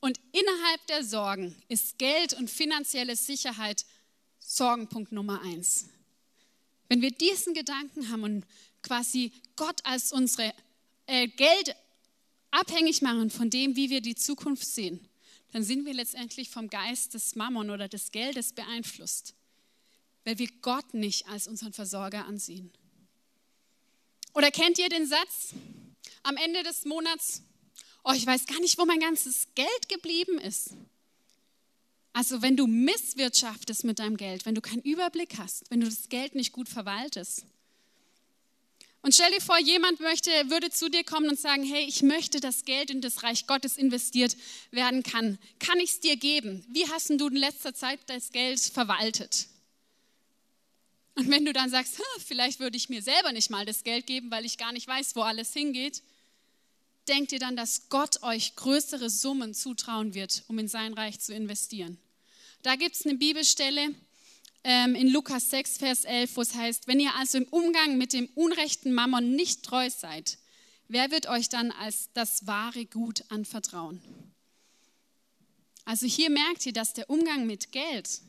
Und 0.00 0.18
innerhalb 0.32 0.86
der 0.88 1.04
Sorgen 1.04 1.54
ist 1.68 1.96
Geld 1.98 2.34
und 2.34 2.50
finanzielle 2.50 3.14
Sicherheit 3.14 3.86
Sorgenpunkt 4.40 5.12
Nummer 5.12 5.40
eins. 5.42 5.88
Wenn 6.88 7.00
wir 7.00 7.12
diesen 7.12 7.54
Gedanken 7.54 8.10
haben 8.10 8.24
und 8.24 8.44
quasi 8.82 9.30
Gott 9.54 9.80
als 9.84 10.12
unsere 10.12 10.52
äh, 11.06 11.28
Geld 11.28 11.76
abhängig 12.52 13.02
machen 13.02 13.30
von 13.30 13.50
dem, 13.50 13.74
wie 13.74 13.90
wir 13.90 14.00
die 14.00 14.14
Zukunft 14.14 14.64
sehen, 14.64 15.00
dann 15.50 15.64
sind 15.64 15.84
wir 15.84 15.94
letztendlich 15.94 16.48
vom 16.48 16.68
Geist 16.68 17.14
des 17.14 17.34
Mammon 17.34 17.70
oder 17.70 17.88
des 17.88 18.12
Geldes 18.12 18.52
beeinflusst 18.52 19.34
weil 20.24 20.38
wir 20.38 20.48
Gott 20.60 20.94
nicht 20.94 21.26
als 21.28 21.46
unseren 21.46 21.72
Versorger 21.72 22.26
ansehen. 22.26 22.70
Oder 24.34 24.50
kennt 24.50 24.78
ihr 24.78 24.88
den 24.88 25.06
Satz 25.06 25.54
am 26.22 26.36
Ende 26.36 26.62
des 26.62 26.84
Monats, 26.84 27.42
oh, 28.04 28.12
ich 28.12 28.26
weiß 28.26 28.46
gar 28.46 28.60
nicht, 28.60 28.78
wo 28.78 28.84
mein 28.84 29.00
ganzes 29.00 29.48
Geld 29.54 29.88
geblieben 29.88 30.38
ist. 30.38 30.70
Also 32.12 32.42
wenn 32.42 32.56
du 32.56 32.66
misswirtschaftest 32.66 33.84
mit 33.84 33.98
deinem 33.98 34.16
Geld, 34.16 34.46
wenn 34.46 34.54
du 34.54 34.60
keinen 34.60 34.82
Überblick 34.82 35.38
hast, 35.38 35.64
wenn 35.70 35.80
du 35.80 35.86
das 35.86 36.08
Geld 36.08 36.34
nicht 36.34 36.52
gut 36.52 36.68
verwaltest. 36.68 37.46
Und 39.02 39.14
stell 39.14 39.32
dir 39.32 39.40
vor, 39.40 39.58
jemand 39.58 39.98
möchte, 39.98 40.30
würde 40.48 40.70
zu 40.70 40.88
dir 40.88 41.02
kommen 41.02 41.28
und 41.28 41.38
sagen, 41.38 41.64
hey, 41.64 41.84
ich 41.84 42.02
möchte, 42.02 42.38
dass 42.38 42.64
Geld 42.64 42.88
in 42.88 43.00
das 43.00 43.24
Reich 43.24 43.48
Gottes 43.48 43.76
investiert 43.76 44.36
werden 44.70 45.02
kann. 45.02 45.38
Kann 45.58 45.80
ich 45.80 45.90
es 45.90 46.00
dir 46.00 46.16
geben? 46.16 46.64
Wie 46.68 46.88
hast 46.88 47.10
du 47.10 47.26
in 47.26 47.36
letzter 47.36 47.74
Zeit 47.74 47.98
das 48.06 48.30
Geld 48.30 48.60
verwaltet? 48.60 49.48
Und 51.16 51.28
wenn 51.30 51.44
du 51.44 51.52
dann 51.52 51.68
sagst, 51.68 52.00
vielleicht 52.24 52.60
würde 52.60 52.76
ich 52.76 52.88
mir 52.88 53.02
selber 53.02 53.32
nicht 53.32 53.50
mal 53.50 53.66
das 53.66 53.82
Geld 53.82 54.06
geben, 54.06 54.30
weil 54.30 54.44
ich 54.44 54.56
gar 54.56 54.72
nicht 54.72 54.86
weiß, 54.86 55.16
wo 55.16 55.22
alles 55.22 55.52
hingeht, 55.52 56.02
denkt 57.08 57.32
ihr 57.32 57.40
dann, 57.40 57.56
dass 57.56 57.88
Gott 57.88 58.22
euch 58.22 58.54
größere 58.54 59.10
Summen 59.10 59.52
zutrauen 59.52 60.14
wird, 60.14 60.44
um 60.46 60.58
in 60.60 60.68
sein 60.68 60.94
Reich 60.94 61.18
zu 61.18 61.34
investieren. 61.34 61.98
Da 62.62 62.76
gibt 62.76 62.94
es 62.94 63.04
eine 63.04 63.16
Bibelstelle 63.16 63.94
in 64.64 65.08
Lukas 65.08 65.50
6, 65.50 65.78
Vers 65.78 66.04
11, 66.04 66.36
wo 66.36 66.42
es 66.42 66.54
heißt, 66.54 66.86
wenn 66.86 67.00
ihr 67.00 67.14
also 67.16 67.38
im 67.38 67.48
Umgang 67.48 67.98
mit 67.98 68.12
dem 68.12 68.28
unrechten 68.34 68.92
Mammon 68.92 69.34
nicht 69.34 69.64
treu 69.64 69.90
seid, 69.90 70.38
wer 70.88 71.10
wird 71.10 71.26
euch 71.26 71.48
dann 71.48 71.72
als 71.72 72.10
das 72.14 72.46
wahre 72.46 72.86
Gut 72.86 73.24
anvertrauen? 73.28 74.00
Also 75.84 76.06
hier 76.06 76.30
merkt 76.30 76.64
ihr, 76.64 76.72
dass 76.72 76.92
der 76.92 77.10
Umgang 77.10 77.46
mit 77.46 77.72
Geld 77.72 78.20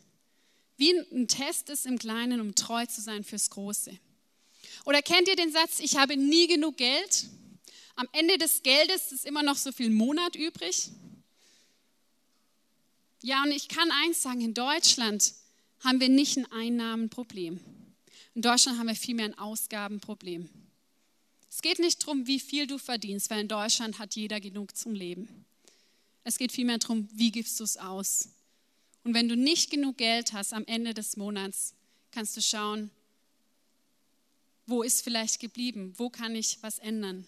wie 0.78 0.92
ein 0.92 1.28
Test 1.28 1.70
ist 1.70 1.86
im 1.86 2.00
Kleinen, 2.00 2.42
um 2.42 2.56
treu 2.56 2.86
zu 2.88 3.00
sein 3.00 3.24
fürs 3.24 3.50
Große. 3.52 3.98
Oder 4.86 5.02
kennt 5.02 5.28
ihr 5.28 5.36
den 5.36 5.52
Satz, 5.52 5.80
ich 5.80 5.98
habe 5.98 6.18
nie 6.18 6.48
genug 6.48 6.78
Geld? 6.78 7.26
Am 7.96 8.08
Ende 8.12 8.38
des 8.40 8.64
Geldes 8.64 9.12
ist 9.12 9.26
immer 9.26 9.44
noch 9.44 9.58
so 9.58 9.72
viel 9.72 9.92
Monat 9.92 10.36
übrig. 10.36 10.90
Ja, 13.22 13.44
und 13.44 13.52
ich 13.52 13.68
kann 13.68 13.92
eins 14.04 14.24
sagen, 14.24 14.42
in 14.42 14.54
Deutschland 14.54 15.34
haben 15.84 16.00
wir 16.00 16.10
nicht 16.10 16.38
ein 16.38 16.52
Einnahmenproblem. 16.52 17.60
In 18.36 18.42
Deutschland 18.42 18.80
haben 18.80 18.88
wir 18.88 18.96
vielmehr 18.96 19.26
ein 19.26 19.38
Ausgabenproblem. 19.38 20.50
Es 21.50 21.62
geht 21.62 21.80
nicht 21.80 22.02
darum, 22.02 22.26
wie 22.26 22.40
viel 22.40 22.66
du 22.66 22.80
verdienst, 22.80 23.30
weil 23.30 23.42
in 23.42 23.48
Deutschland 23.48 24.00
hat 24.00 24.16
jeder 24.16 24.40
genug 24.40 24.76
zum 24.76 24.96
Leben. 24.96 25.46
Es 26.24 26.38
geht 26.38 26.52
vielmehr 26.52 26.80
darum, 26.80 27.08
wie 27.14 27.32
gibst 27.32 27.60
du 27.60 27.64
es 27.64 27.78
aus? 27.78 28.30
Und 29.04 29.14
wenn 29.14 29.28
du 29.28 29.36
nicht 29.36 29.70
genug 29.70 29.98
Geld 29.98 30.34
hast 30.34 30.54
am 30.54 30.66
Ende 30.66 30.94
des 30.94 31.18
Monats, 31.18 31.76
kannst 32.12 32.36
du 32.38 32.42
schauen, 32.42 32.90
wo 34.66 34.82
ist 34.82 35.04
vielleicht 35.04 35.40
geblieben, 35.40 35.94
wo 35.98 36.10
kann 36.10 36.36
ich 36.36 36.58
was 36.62 36.80
ändern. 36.80 37.26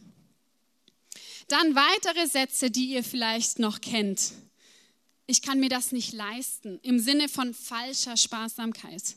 Dann 1.48 1.76
weitere 1.76 2.28
Sätze, 2.28 2.72
die 2.72 2.94
ihr 2.94 3.04
vielleicht 3.04 3.60
noch 3.60 3.82
kennt. 3.82 4.32
Ich 5.28 5.42
kann 5.42 5.60
mir 5.60 5.70
das 5.70 5.92
nicht 5.92 6.14
leisten, 6.14 6.80
im 6.84 7.00
Sinne 7.00 7.30
von 7.30 7.54
falscher 7.54 8.18
Sparsamkeit. 8.18 9.16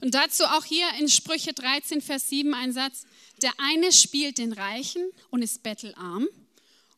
Und 0.00 0.14
dazu 0.14 0.44
auch 0.44 0.64
hier 0.64 0.86
in 0.98 1.08
Sprüche 1.08 1.52
13, 1.52 2.00
Vers 2.00 2.28
7 2.28 2.54
ein 2.54 2.72
Satz. 2.72 3.06
Der 3.42 3.52
eine 3.58 3.92
spielt 3.92 4.38
den 4.38 4.52
Reichen 4.52 5.10
und 5.30 5.42
ist 5.42 5.62
bettelarm 5.62 6.26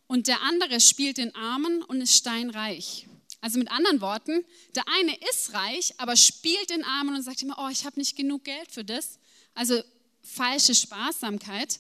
und 0.09 0.27
der 0.27 0.43
andere 0.43 0.81
spielt 0.81 1.19
den 1.19 1.35
Armen 1.35 1.83
und 1.83 2.01
ist 2.01 2.17
steinreich. 2.17 3.07
Also 3.41 3.59
mit 3.59 3.71
anderen 3.71 4.01
Worten, 4.01 4.45
der 4.75 4.85
eine 4.89 5.17
ist 5.31 5.53
reich, 5.53 5.95
aber 5.99 6.17
spielt 6.17 6.71
den 6.71 6.83
Armen 6.83 7.15
und 7.15 7.23
sagt 7.23 7.43
immer, 7.43 7.57
oh, 7.59 7.69
ich 7.71 7.85
habe 7.85 8.01
nicht 8.01 8.17
genug 8.17 8.45
Geld 8.45 8.73
für 8.73 8.85
das. 8.85 9.19
Also 9.55 9.81
falsche 10.23 10.75
Sparsamkeit. 10.75 11.79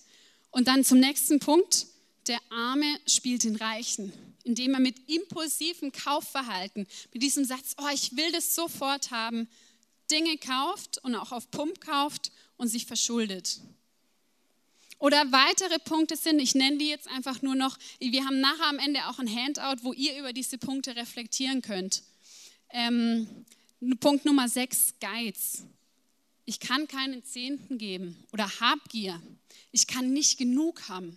Und 0.50 0.68
dann 0.68 0.84
zum 0.84 1.00
nächsten 1.00 1.40
Punkt, 1.40 1.86
der 2.28 2.38
Arme 2.50 2.86
spielt 3.06 3.44
den 3.44 3.56
Reichen, 3.56 4.12
indem 4.48 4.74
er 4.74 4.80
mit 4.80 5.08
impulsivem 5.08 5.92
Kaufverhalten, 5.92 6.86
mit 7.12 7.22
diesem 7.22 7.44
Satz, 7.44 7.76
oh, 7.78 7.88
ich 7.92 8.16
will 8.16 8.32
das 8.32 8.54
sofort 8.54 9.10
haben, 9.10 9.48
Dinge 10.10 10.38
kauft 10.38 10.98
und 11.04 11.14
auch 11.14 11.32
auf 11.32 11.50
Pump 11.50 11.80
kauft 11.80 12.32
und 12.56 12.68
sich 12.68 12.86
verschuldet. 12.86 13.60
Oder 14.98 15.30
weitere 15.30 15.78
Punkte 15.78 16.16
sind, 16.16 16.40
ich 16.40 16.54
nenne 16.54 16.78
die 16.78 16.88
jetzt 16.88 17.06
einfach 17.08 17.42
nur 17.42 17.54
noch, 17.54 17.78
wir 18.00 18.24
haben 18.24 18.40
nachher 18.40 18.66
am 18.66 18.78
Ende 18.78 19.06
auch 19.06 19.18
ein 19.18 19.32
Handout, 19.32 19.84
wo 19.84 19.92
ihr 19.92 20.18
über 20.18 20.32
diese 20.32 20.58
Punkte 20.58 20.96
reflektieren 20.96 21.62
könnt. 21.62 22.02
Ähm, 22.70 23.28
Punkt 24.00 24.24
Nummer 24.24 24.48
6, 24.48 24.94
Geiz. 25.00 25.62
Ich 26.46 26.58
kann 26.58 26.88
keinen 26.88 27.22
Zehnten 27.22 27.78
geben 27.78 28.16
oder 28.32 28.48
Habgier. 28.60 29.22
Ich 29.70 29.86
kann 29.86 30.12
nicht 30.12 30.38
genug 30.38 30.88
haben. 30.88 31.16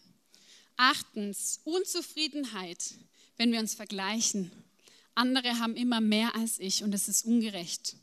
Achtens, 0.78 1.60
Unzufriedenheit, 1.64 2.96
wenn 3.42 3.52
wir 3.52 3.60
uns 3.60 3.74
vergleichen. 3.74 4.52
Andere 5.16 5.58
haben 5.58 5.76
immer 5.76 6.00
mehr 6.00 6.36
als 6.36 6.60
ich 6.60 6.84
und 6.84 6.94
es 6.94 7.08
ist 7.08 7.26
ungerecht. 7.26 7.96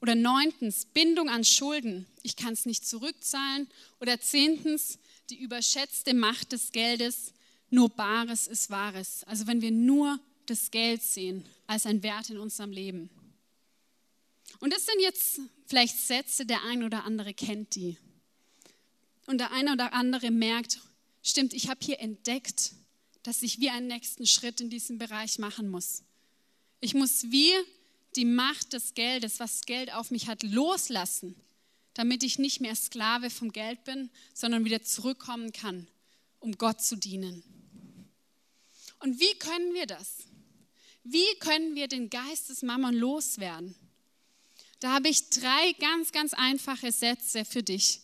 Oder 0.00 0.14
neuntens, 0.14 0.86
Bindung 0.86 1.28
an 1.28 1.44
Schulden. 1.44 2.06
Ich 2.22 2.34
kann 2.34 2.54
es 2.54 2.64
nicht 2.64 2.86
zurückzahlen. 2.86 3.68
Oder 4.00 4.18
zehntens, 4.18 4.98
die 5.28 5.38
überschätzte 5.38 6.14
Macht 6.14 6.52
des 6.52 6.72
Geldes. 6.72 7.34
Nur 7.68 7.90
Bares 7.90 8.46
ist 8.46 8.70
Wahres. 8.70 9.22
Also 9.24 9.46
wenn 9.46 9.60
wir 9.60 9.70
nur 9.70 10.18
das 10.46 10.70
Geld 10.70 11.02
sehen 11.02 11.44
als 11.66 11.84
ein 11.84 12.02
Wert 12.02 12.30
in 12.30 12.38
unserem 12.38 12.72
Leben. 12.72 13.10
Und 14.60 14.72
das 14.72 14.86
sind 14.86 15.02
jetzt 15.02 15.40
vielleicht 15.66 15.98
Sätze, 15.98 16.46
der 16.46 16.64
ein 16.64 16.84
oder 16.84 17.04
andere 17.04 17.34
kennt 17.34 17.74
die. 17.74 17.98
Und 19.26 19.42
der 19.42 19.52
eine 19.52 19.74
oder 19.74 19.92
andere 19.92 20.30
merkt, 20.30 20.80
stimmt, 21.22 21.52
ich 21.52 21.68
habe 21.68 21.84
hier 21.84 22.00
entdeckt, 22.00 22.72
dass 23.22 23.42
ich 23.42 23.60
wie 23.60 23.70
einen 23.70 23.88
nächsten 23.88 24.26
Schritt 24.26 24.60
in 24.60 24.70
diesem 24.70 24.98
Bereich 24.98 25.38
machen 25.38 25.68
muss. 25.68 26.02
Ich 26.80 26.94
muss 26.94 27.30
wie 27.30 27.52
die 28.16 28.24
Macht 28.24 28.72
des 28.72 28.94
Geldes, 28.94 29.40
was 29.40 29.62
Geld 29.62 29.92
auf 29.92 30.10
mich 30.10 30.28
hat, 30.28 30.42
loslassen, 30.42 31.34
damit 31.94 32.22
ich 32.22 32.38
nicht 32.38 32.60
mehr 32.60 32.74
Sklave 32.74 33.30
vom 33.30 33.52
Geld 33.52 33.84
bin, 33.84 34.10
sondern 34.34 34.64
wieder 34.64 34.82
zurückkommen 34.82 35.52
kann, 35.52 35.86
um 36.40 36.56
Gott 36.56 36.82
zu 36.82 36.96
dienen. 36.96 37.42
Und 39.00 39.20
wie 39.20 39.34
können 39.38 39.74
wir 39.74 39.86
das? 39.86 40.24
Wie 41.04 41.38
können 41.40 41.74
wir 41.74 41.88
den 41.88 42.10
Geist 42.10 42.48
des 42.48 42.62
Mammon 42.62 42.94
loswerden? 42.94 43.74
Da 44.80 44.92
habe 44.92 45.08
ich 45.08 45.30
drei 45.30 45.72
ganz, 45.80 46.12
ganz 46.12 46.34
einfache 46.34 46.92
Sätze 46.92 47.44
für 47.44 47.62
dich, 47.62 48.00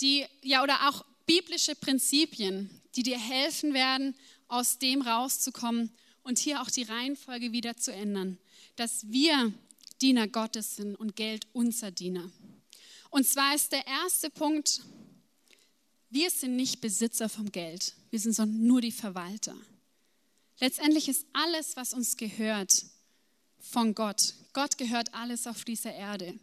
die 0.00 0.26
ja 0.42 0.62
oder 0.62 0.88
auch 0.88 1.04
biblische 1.26 1.74
Prinzipien, 1.74 2.79
die 2.96 3.02
dir 3.02 3.18
helfen 3.18 3.74
werden, 3.74 4.14
aus 4.48 4.78
dem 4.78 5.02
rauszukommen 5.02 5.90
und 6.22 6.38
hier 6.38 6.60
auch 6.62 6.70
die 6.70 6.82
Reihenfolge 6.82 7.52
wieder 7.52 7.76
zu 7.76 7.92
ändern 7.92 8.38
dass 8.80 9.10
wir 9.10 9.52
Diener 10.00 10.26
Gottes 10.26 10.76
sind 10.76 10.96
und 10.96 11.14
Geld 11.14 11.46
unser 11.52 11.90
Diener. 11.90 12.30
Und 13.10 13.26
zwar 13.26 13.54
ist 13.54 13.72
der 13.72 13.86
erste 13.86 14.30
Punkt, 14.30 14.80
wir 16.08 16.30
sind 16.30 16.56
nicht 16.56 16.80
Besitzer 16.80 17.28
vom 17.28 17.52
Geld, 17.52 17.94
wir 18.08 18.18
sind 18.18 18.32
sondern 18.32 18.66
nur 18.66 18.80
die 18.80 18.90
Verwalter. 18.90 19.54
Letztendlich 20.60 21.08
ist 21.08 21.26
alles, 21.34 21.76
was 21.76 21.92
uns 21.92 22.16
gehört, 22.16 22.86
von 23.58 23.94
Gott. 23.94 24.34
Gott 24.54 24.78
gehört 24.78 25.12
alles 25.12 25.46
auf 25.46 25.64
dieser 25.64 25.92
Erde. 25.92 26.38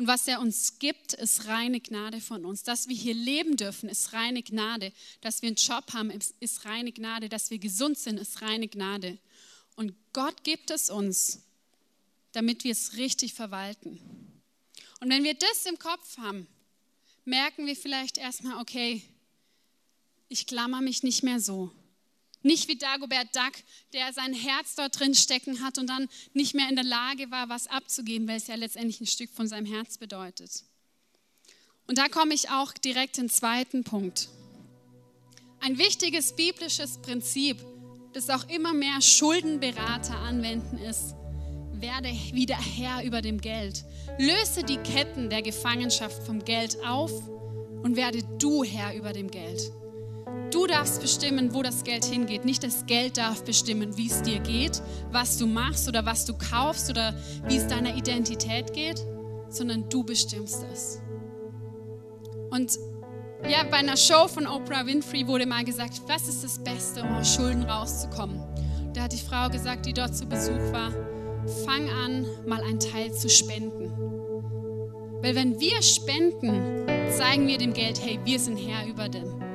Und 0.00 0.06
was 0.06 0.26
er 0.26 0.40
uns 0.40 0.78
gibt, 0.78 1.12
ist 1.12 1.44
reine 1.46 1.78
Gnade 1.78 2.22
von 2.22 2.46
uns. 2.46 2.62
Dass 2.62 2.88
wir 2.88 2.96
hier 2.96 3.12
leben 3.12 3.58
dürfen, 3.58 3.86
ist 3.86 4.14
reine 4.14 4.42
Gnade. 4.42 4.94
Dass 5.20 5.42
wir 5.42 5.48
einen 5.48 5.56
Job 5.56 5.92
haben, 5.92 6.10
ist 6.40 6.64
reine 6.64 6.90
Gnade. 6.90 7.28
Dass 7.28 7.50
wir 7.50 7.58
gesund 7.58 7.98
sind, 7.98 8.18
ist 8.18 8.40
reine 8.40 8.66
Gnade. 8.66 9.18
Und 9.76 9.92
Gott 10.14 10.42
gibt 10.42 10.70
es 10.70 10.88
uns, 10.88 11.42
damit 12.32 12.64
wir 12.64 12.72
es 12.72 12.96
richtig 12.96 13.34
verwalten. 13.34 14.00
Und 15.00 15.10
wenn 15.10 15.22
wir 15.22 15.34
das 15.34 15.66
im 15.66 15.78
Kopf 15.78 16.16
haben, 16.16 16.46
merken 17.26 17.66
wir 17.66 17.76
vielleicht 17.76 18.16
erstmal, 18.16 18.58
okay, 18.58 19.02
ich 20.30 20.46
klammer 20.46 20.80
mich 20.80 21.02
nicht 21.02 21.22
mehr 21.22 21.40
so. 21.40 21.72
Nicht 22.42 22.68
wie 22.68 22.76
Dagobert 22.76 23.34
Duck, 23.34 23.52
der 23.92 24.12
sein 24.12 24.32
Herz 24.32 24.74
dort 24.74 24.98
drin 24.98 25.14
stecken 25.14 25.62
hat 25.62 25.78
und 25.78 25.88
dann 25.88 26.08
nicht 26.32 26.54
mehr 26.54 26.68
in 26.68 26.76
der 26.76 26.84
Lage 26.84 27.30
war, 27.30 27.48
was 27.48 27.66
abzugeben, 27.66 28.26
weil 28.28 28.38
es 28.38 28.46
ja 28.46 28.54
letztendlich 28.54 29.00
ein 29.00 29.06
Stück 29.06 29.30
von 29.30 29.46
seinem 29.46 29.66
Herz 29.66 29.98
bedeutet. 29.98 30.64
Und 31.86 31.98
da 31.98 32.08
komme 32.08 32.34
ich 32.34 32.50
auch 32.50 32.72
direkt 32.72 33.18
in 33.18 33.24
den 33.24 33.30
zweiten 33.30 33.84
Punkt. 33.84 34.28
Ein 35.60 35.76
wichtiges 35.76 36.34
biblisches 36.34 36.98
Prinzip, 37.02 37.58
das 38.14 38.30
auch 38.30 38.48
immer 38.48 38.72
mehr 38.72 39.02
Schuldenberater 39.02 40.16
anwenden, 40.16 40.78
ist, 40.78 41.14
werde 41.72 42.08
wieder 42.32 42.56
Herr 42.56 43.04
über 43.04 43.20
dem 43.20 43.40
Geld. 43.40 43.84
Löse 44.18 44.64
die 44.64 44.78
Ketten 44.78 45.28
der 45.28 45.42
Gefangenschaft 45.42 46.22
vom 46.24 46.44
Geld 46.44 46.78
auf 46.84 47.12
und 47.82 47.96
werde 47.96 48.22
du 48.38 48.64
Herr 48.64 48.94
über 48.94 49.12
dem 49.12 49.30
Geld. 49.30 49.72
Du 50.50 50.66
darfst 50.66 51.00
bestimmen, 51.00 51.54
wo 51.54 51.62
das 51.62 51.84
Geld 51.84 52.04
hingeht. 52.04 52.44
Nicht 52.44 52.64
das 52.64 52.86
Geld 52.86 53.18
darf 53.18 53.44
bestimmen, 53.44 53.96
wie 53.96 54.08
es 54.08 54.22
dir 54.22 54.40
geht, 54.40 54.82
was 55.12 55.38
du 55.38 55.46
machst 55.46 55.88
oder 55.88 56.04
was 56.04 56.24
du 56.24 56.34
kaufst 56.34 56.90
oder 56.90 57.14
wie 57.46 57.56
es 57.56 57.68
deiner 57.68 57.94
Identität 57.94 58.72
geht, 58.72 59.04
sondern 59.48 59.88
du 59.88 60.02
bestimmst 60.02 60.64
es. 60.72 61.00
Und 62.50 62.78
ja, 63.48 63.62
bei 63.70 63.78
einer 63.78 63.96
Show 63.96 64.28
von 64.28 64.46
Oprah 64.46 64.84
Winfrey 64.86 65.26
wurde 65.26 65.46
mal 65.46 65.64
gesagt, 65.64 66.02
was 66.08 66.28
ist 66.28 66.42
das 66.42 66.58
Beste, 66.58 67.02
um 67.02 67.14
aus 67.14 67.34
Schulden 67.34 67.62
rauszukommen? 67.62 68.42
Da 68.92 69.02
hat 69.02 69.12
die 69.12 69.18
Frau 69.18 69.48
gesagt, 69.48 69.86
die 69.86 69.92
dort 69.92 70.16
zu 70.16 70.26
Besuch 70.26 70.72
war, 70.72 70.90
fang 71.64 71.88
an, 71.88 72.26
mal 72.46 72.62
einen 72.62 72.80
Teil 72.80 73.12
zu 73.14 73.28
spenden. 73.28 73.90
Weil 75.22 75.34
wenn 75.36 75.60
wir 75.60 75.80
spenden, 75.82 76.86
zeigen 77.10 77.46
wir 77.46 77.58
dem 77.58 77.72
Geld, 77.72 78.00
hey, 78.02 78.18
wir 78.24 78.38
sind 78.38 78.56
Herr 78.56 78.86
über 78.88 79.08
dem. 79.08 79.49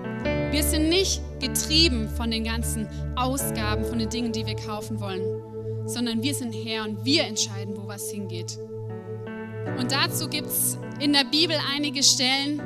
Wir 0.55 0.63
sind 0.63 0.87
nicht 0.87 1.19
getrieben 1.41 2.07
von 2.07 2.31
den 2.31 2.45
ganzen 2.45 2.87
Ausgaben, 3.17 3.83
von 3.83 3.99
den 3.99 4.09
Dingen, 4.09 4.31
die 4.31 4.45
wir 4.45 4.55
kaufen 4.55 5.01
wollen, 5.01 5.21
sondern 5.85 6.23
wir 6.23 6.33
sind 6.33 6.53
Herr 6.53 6.85
und 6.85 7.03
wir 7.03 7.25
entscheiden, 7.25 7.75
wo 7.75 7.89
was 7.89 8.09
hingeht. 8.09 8.57
Und 9.77 9.91
dazu 9.91 10.29
gibt 10.29 10.47
es 10.47 10.77
in 11.01 11.11
der 11.11 11.25
Bibel 11.25 11.57
einige 11.75 12.01
Stellen, 12.01 12.61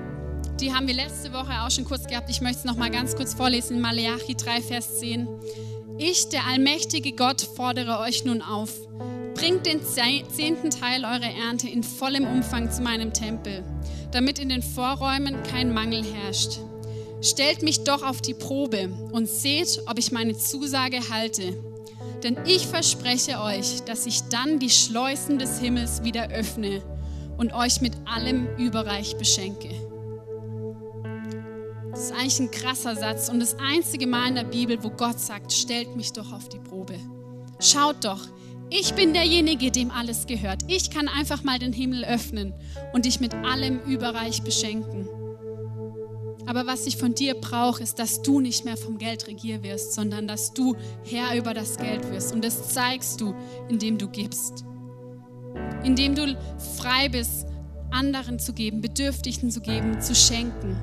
die 0.59 0.71
haben 0.71 0.85
wir 0.85 0.93
letzte 0.93 1.33
Woche 1.33 1.49
auch 1.63 1.71
schon 1.71 1.83
kurz 1.83 2.05
gehabt. 2.05 2.29
Ich 2.29 2.41
möchte 2.41 2.59
es 2.59 2.65
noch 2.65 2.77
mal 2.77 2.91
ganz 2.91 3.15
kurz 3.15 3.33
vorlesen 3.33 3.81
Malachi 3.81 4.35
3, 4.35 4.61
Vers 4.61 4.99
10. 4.99 5.27
Ich, 5.97 6.29
der 6.29 6.45
allmächtige 6.45 7.13
Gott, 7.13 7.41
fordere 7.41 8.01
euch 8.01 8.23
nun 8.23 8.43
auf. 8.43 8.71
Bringt 9.33 9.65
den 9.65 9.81
zehnten 9.81 10.69
Teil 10.69 11.05
eurer 11.05 11.33
Ernte 11.47 11.67
in 11.67 11.81
vollem 11.81 12.27
Umfang 12.27 12.69
zu 12.69 12.83
meinem 12.83 13.13
Tempel, 13.13 13.63
damit 14.11 14.37
in 14.37 14.49
den 14.49 14.61
Vorräumen 14.61 15.41
kein 15.41 15.73
Mangel 15.73 16.03
herrscht. 16.03 16.59
Stellt 17.21 17.63
mich 17.63 17.83
doch 17.83 18.01
auf 18.03 18.21
die 18.21 18.33
Probe 18.33 18.89
und 19.11 19.27
seht, 19.27 19.83
ob 19.87 19.99
ich 19.99 20.11
meine 20.11 20.37
Zusage 20.37 21.09
halte. 21.09 21.57
Denn 22.23 22.37
ich 22.45 22.67
verspreche 22.67 23.41
euch, 23.41 23.81
dass 23.81 24.05
ich 24.05 24.21
dann 24.29 24.59
die 24.59 24.69
Schleusen 24.69 25.37
des 25.37 25.59
Himmels 25.59 26.03
wieder 26.03 26.29
öffne 26.29 26.81
und 27.37 27.53
euch 27.53 27.81
mit 27.81 27.93
allem 28.05 28.47
überreich 28.57 29.17
beschenke. 29.17 29.69
Das 31.91 32.05
ist 32.05 32.11
eigentlich 32.13 32.39
ein 32.39 32.51
krasser 32.51 32.95
Satz 32.95 33.29
und 33.29 33.39
das 33.39 33.57
einzige 33.59 34.07
Mal 34.07 34.29
in 34.29 34.35
der 34.35 34.43
Bibel, 34.43 34.81
wo 34.81 34.89
Gott 34.89 35.19
sagt, 35.19 35.51
stellt 35.51 35.95
mich 35.97 36.13
doch 36.13 36.31
auf 36.31 36.47
die 36.47 36.59
Probe. 36.59 36.95
Schaut 37.59 38.05
doch, 38.05 38.25
ich 38.69 38.93
bin 38.93 39.13
derjenige, 39.13 39.71
dem 39.71 39.91
alles 39.91 40.25
gehört. 40.25 40.61
Ich 40.67 40.91
kann 40.91 41.09
einfach 41.09 41.43
mal 41.43 41.59
den 41.59 41.73
Himmel 41.73 42.05
öffnen 42.05 42.53
und 42.93 43.05
dich 43.05 43.19
mit 43.19 43.33
allem 43.33 43.81
überreich 43.81 44.43
beschenken. 44.43 45.09
Aber 46.49 46.65
was 46.65 46.87
ich 46.87 46.97
von 46.97 47.13
dir 47.13 47.35
brauche, 47.35 47.83
ist, 47.83 47.99
dass 47.99 48.23
du 48.23 48.39
nicht 48.39 48.65
mehr 48.65 48.75
vom 48.75 48.97
Geld 48.97 49.27
regier 49.27 49.61
wirst, 49.61 49.93
sondern 49.93 50.27
dass 50.27 50.51
du 50.51 50.75
Herr 51.05 51.37
über 51.37 51.53
das 51.53 51.77
Geld 51.77 52.09
wirst. 52.09 52.33
Und 52.33 52.43
das 52.43 52.69
zeigst 52.69 53.21
du, 53.21 53.35
indem 53.69 53.99
du 53.99 54.07
gibst. 54.07 54.65
Indem 55.83 56.15
du 56.15 56.35
frei 56.79 57.07
bist, 57.07 57.45
anderen 57.91 58.39
zu 58.39 58.53
geben, 58.53 58.81
Bedürftigen 58.81 59.51
zu 59.51 59.61
geben, 59.61 60.01
zu 60.01 60.15
schenken. 60.15 60.75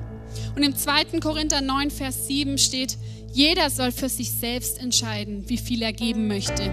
Und 0.55 0.63
im 0.63 0.73
2. 0.73 1.19
Korinther 1.19 1.59
9, 1.59 1.91
Vers 1.91 2.27
7 2.27 2.57
steht, 2.57 2.97
jeder 3.33 3.69
soll 3.69 3.91
für 3.91 4.07
sich 4.07 4.31
selbst 4.31 4.79
entscheiden, 4.79 5.49
wie 5.49 5.57
viel 5.57 5.81
er 5.81 5.91
geben 5.91 6.29
möchte 6.29 6.71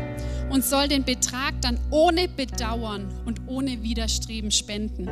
und 0.53 0.65
soll 0.65 0.87
den 0.87 1.03
Betrag 1.03 1.61
dann 1.63 1.81
ohne 1.91 2.29
Bedauern 2.29 3.13
und 3.27 3.41
ohne 3.49 3.83
Widerstreben 3.83 4.53
spenden. 4.53 5.11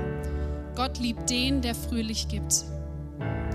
Gott 0.76 1.00
liebt 1.00 1.28
den, 1.28 1.62
der 1.62 1.74
fröhlich 1.74 2.28
gibt. 2.28 2.64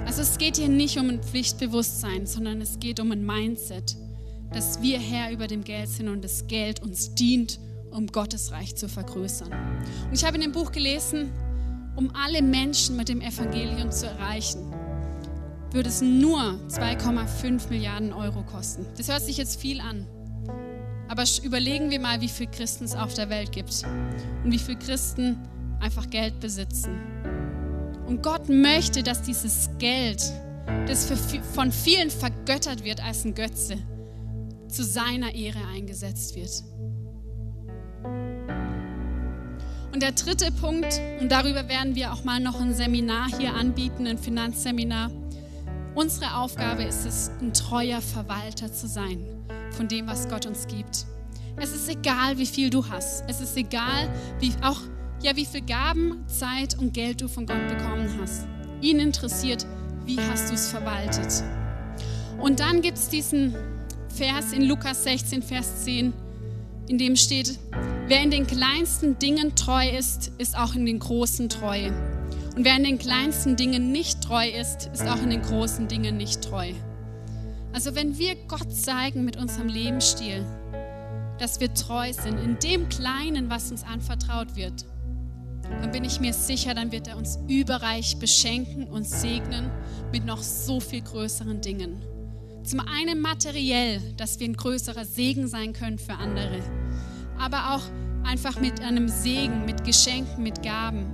Also 0.08 0.22
es 0.22 0.38
geht 0.38 0.56
hier 0.56 0.70
nicht 0.70 0.98
um 0.98 1.10
ein 1.10 1.22
Pflichtbewusstsein, 1.22 2.26
sondern 2.26 2.62
es 2.62 2.80
geht 2.80 3.02
um 3.02 3.12
ein 3.12 3.26
Mindset, 3.26 3.98
dass 4.54 4.82
wir 4.82 5.00
Herr 5.00 5.34
über 5.34 5.48
dem 5.48 5.66
Geld 5.66 5.90
sind 5.90 6.08
und 6.08 6.24
das 6.24 6.48
Geld 6.48 6.82
uns 6.82 7.14
dient, 7.14 7.60
um 7.92 8.08
Gottes 8.08 8.54
Reich 8.54 8.74
zu 8.78 8.88
vergrößern. 8.88 9.52
Und 9.52 10.14
ich 10.14 10.24
habe 10.24 10.36
in 10.36 10.44
dem 10.44 10.54
Buch 10.54 10.72
gelesen, 10.72 11.34
um 11.98 12.10
alle 12.16 12.42
Menschen 12.42 12.96
mit 12.96 13.10
dem 13.10 13.20
Evangelium 13.20 13.92
zu 13.92 14.08
erreichen, 14.08 14.74
würde 15.72 15.90
es 15.90 16.02
nur 16.02 16.58
2,5 16.70 17.68
Milliarden 17.68 18.14
Euro 18.14 18.44
kosten. 18.44 18.86
Das 18.96 19.10
hört 19.10 19.24
sich 19.24 19.36
jetzt 19.36 19.60
viel 19.60 19.82
an. 19.82 20.08
Aber 21.10 21.26
überlegen 21.44 21.90
wir 21.90 22.00
mal, 22.00 22.22
wie 22.22 22.30
viele 22.30 22.52
Christen 22.52 22.86
es 22.86 22.96
auf 22.96 23.14
der 23.14 23.30
Welt 23.30 23.52
gibt 23.52 23.84
und 24.46 24.54
wie 24.54 24.60
viele 24.60 24.80
Christen 24.80 25.38
einfach 25.82 26.10
Geld 26.10 26.40
besitzen 26.40 26.98
und 28.08 28.24
Gott 28.24 28.50
möchte, 28.50 29.04
dass 29.04 29.22
dieses 29.22 29.70
Geld, 29.78 30.22
das 30.88 31.12
von 31.54 31.72
vielen 31.72 32.10
vergöttert 32.10 32.84
wird 32.84 33.04
als 33.04 33.26
ein 33.26 33.36
Götze, 33.36 33.78
zu 34.70 34.84
seiner 34.84 35.36
Ehre 35.36 35.60
eingesetzt 35.74 36.36
wird. 36.36 36.64
Und 39.94 40.04
der 40.04 40.12
dritte 40.12 40.52
Punkt, 40.52 41.02
und 41.20 41.32
darüber 41.32 41.68
werden 41.68 41.96
wir 41.96 42.14
auch 42.14 42.24
mal 42.24 42.40
noch 42.40 42.60
ein 42.62 42.74
Seminar 42.74 43.28
hier 43.38 43.54
anbieten, 43.54 44.06
ein 44.08 44.18
Finanzseminar. 44.18 45.12
Unsere 45.96 46.36
Aufgabe 46.36 46.84
ist 46.84 47.06
es, 47.06 47.32
ein 47.42 47.54
treuer 47.54 48.02
Verwalter 48.02 48.72
zu 48.72 48.88
sein 48.88 49.26
von 49.72 49.88
dem, 49.88 50.08
was 50.08 50.30
Gott 50.30 50.46
uns 50.46 50.68
gibt. 50.68 51.08
Es 51.60 51.74
ist 51.74 51.90
egal, 51.90 52.38
wie 52.38 52.46
viel 52.46 52.70
du 52.70 52.88
hast. 52.88 53.24
Es 53.28 53.42
ist 53.42 53.58
egal, 53.58 54.08
wie 54.40 54.52
auch 54.62 54.80
ja, 55.22 55.36
wie 55.36 55.46
viel 55.46 55.62
Gaben, 55.62 56.26
Zeit 56.28 56.78
und 56.78 56.94
Geld 56.94 57.22
du 57.22 57.28
von 57.28 57.46
Gott 57.46 57.68
bekommen 57.68 58.10
hast. 58.22 58.48
Ihn 58.82 59.00
interessiert, 59.00 59.66
wie 60.06 60.20
hast 60.20 60.50
du 60.50 60.54
es 60.54 60.70
verwaltet. 60.70 61.44
Und 62.40 62.60
dann 62.60 62.82
gibt 62.82 62.98
es 62.98 63.10
diesen 63.10 63.56
Vers 64.10 64.54
in 64.54 64.64
Lukas 64.64 65.04
16, 65.04 65.42
Vers 65.42 65.84
10, 65.84 66.14
in 66.88 66.98
dem 66.98 67.16
steht, 67.16 67.60
wer 68.08 68.22
in 68.22 68.32
den 68.32 68.48
kleinsten 68.48 69.20
Dingen 69.20 69.56
treu 69.56 69.90
ist, 69.90 70.32
ist 70.38 70.58
auch 70.58 70.76
in 70.76 70.86
den 70.86 71.00
großen 71.00 71.50
treu. 71.50 71.88
Und 72.56 72.64
wer 72.64 72.78
in 72.78 72.84
den 72.84 72.98
kleinsten 72.98 73.56
Dingen 73.56 73.92
nicht 73.92 74.22
treu 74.22 74.48
ist, 74.48 74.90
ist 74.94 75.08
auch 75.08 75.22
in 75.22 75.30
den 75.30 75.42
großen 75.42 75.88
Dingen 75.88 76.18
nicht 76.18 76.42
treu. 76.44 76.72
Also 77.74 77.94
wenn 77.94 78.18
wir 78.18 78.36
Gott 78.48 78.74
zeigen 78.74 79.26
mit 79.26 79.38
unserem 79.38 79.68
Lebensstil, 79.68 80.46
dass 81.38 81.60
wir 81.60 81.74
treu 81.74 82.12
sind 82.14 82.40
in 82.40 82.58
dem 82.60 82.90
Kleinen, 82.90 83.50
was 83.50 83.70
uns 83.70 83.84
anvertraut 83.84 84.56
wird, 84.56 84.86
dann 85.82 85.92
bin 85.92 86.06
ich 86.06 86.20
mir 86.20 86.34
sicher, 86.34 86.74
dann 86.74 86.92
wird 86.92 87.08
er 87.08 87.18
uns 87.18 87.40
überreich 87.48 88.18
beschenken 88.18 88.88
und 88.88 89.08
segnen 89.08 89.70
mit 90.12 90.26
noch 90.26 90.42
so 90.42 90.80
viel 90.80 91.02
größeren 91.02 91.62
Dingen. 91.62 92.02
Zum 92.64 92.82
einen 92.82 93.22
materiell, 93.22 94.02
dass 94.18 94.40
wir 94.40 94.48
ein 94.48 94.56
größerer 94.56 95.06
Segen 95.06 95.48
sein 95.48 95.74
können 95.74 96.00
für 96.00 96.14
andere, 96.14 96.60
aber 97.38 97.76
auch 97.76 97.84
einfach 98.26 98.60
mit 98.60 98.82
einem 98.82 99.08
Segen, 99.08 99.66
mit 99.66 99.84
Geschenken, 99.84 100.44
mit 100.44 100.62
Gaben. 100.62 101.06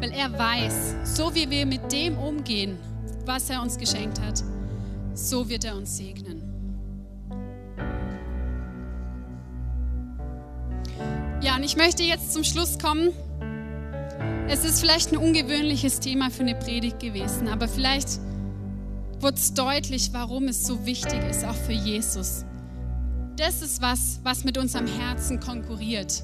Weil 0.00 0.12
er 0.12 0.32
weiß, 0.32 0.94
so 1.16 1.34
wie 1.34 1.48
wir 1.50 1.66
mit 1.66 1.90
dem 1.90 2.18
umgehen, 2.18 2.78
was 3.24 3.50
er 3.50 3.62
uns 3.62 3.78
geschenkt 3.78 4.20
hat, 4.20 4.42
so 5.14 5.48
wird 5.48 5.64
er 5.64 5.76
uns 5.76 5.96
segnen. 5.96 6.42
Ja, 11.42 11.56
und 11.56 11.64
ich 11.64 11.76
möchte 11.76 12.02
jetzt 12.02 12.32
zum 12.32 12.44
Schluss 12.44 12.78
kommen. 12.78 13.12
Es 14.48 14.64
ist 14.64 14.80
vielleicht 14.80 15.12
ein 15.12 15.18
ungewöhnliches 15.18 16.00
Thema 16.00 16.30
für 16.30 16.42
eine 16.42 16.54
Predigt 16.54 17.00
gewesen, 17.00 17.48
aber 17.48 17.68
vielleicht 17.68 18.20
wurde 19.20 19.36
es 19.36 19.54
deutlich, 19.54 20.10
warum 20.12 20.48
es 20.48 20.66
so 20.66 20.86
wichtig 20.86 21.20
ist, 21.28 21.44
auch 21.44 21.54
für 21.54 21.72
Jesus, 21.72 22.44
das 23.36 23.60
ist 23.60 23.82
was, 23.82 24.20
was 24.22 24.44
mit 24.44 24.56
unserem 24.56 24.86
Herzen 24.86 25.40
konkurriert. 25.40 26.22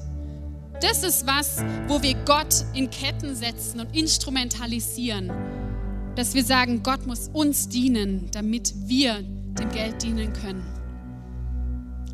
Das 0.81 1.03
ist 1.03 1.27
was, 1.27 1.63
wo 1.87 2.01
wir 2.01 2.15
Gott 2.25 2.65
in 2.73 2.89
Ketten 2.89 3.35
setzen 3.35 3.79
und 3.79 3.95
instrumentalisieren. 3.95 5.31
Dass 6.15 6.33
wir 6.33 6.43
sagen, 6.43 6.81
Gott 6.81 7.05
muss 7.05 7.29
uns 7.31 7.69
dienen, 7.69 8.29
damit 8.31 8.73
wir 8.87 9.21
dem 9.21 9.69
Geld 9.69 10.01
dienen 10.01 10.33
können. 10.33 10.63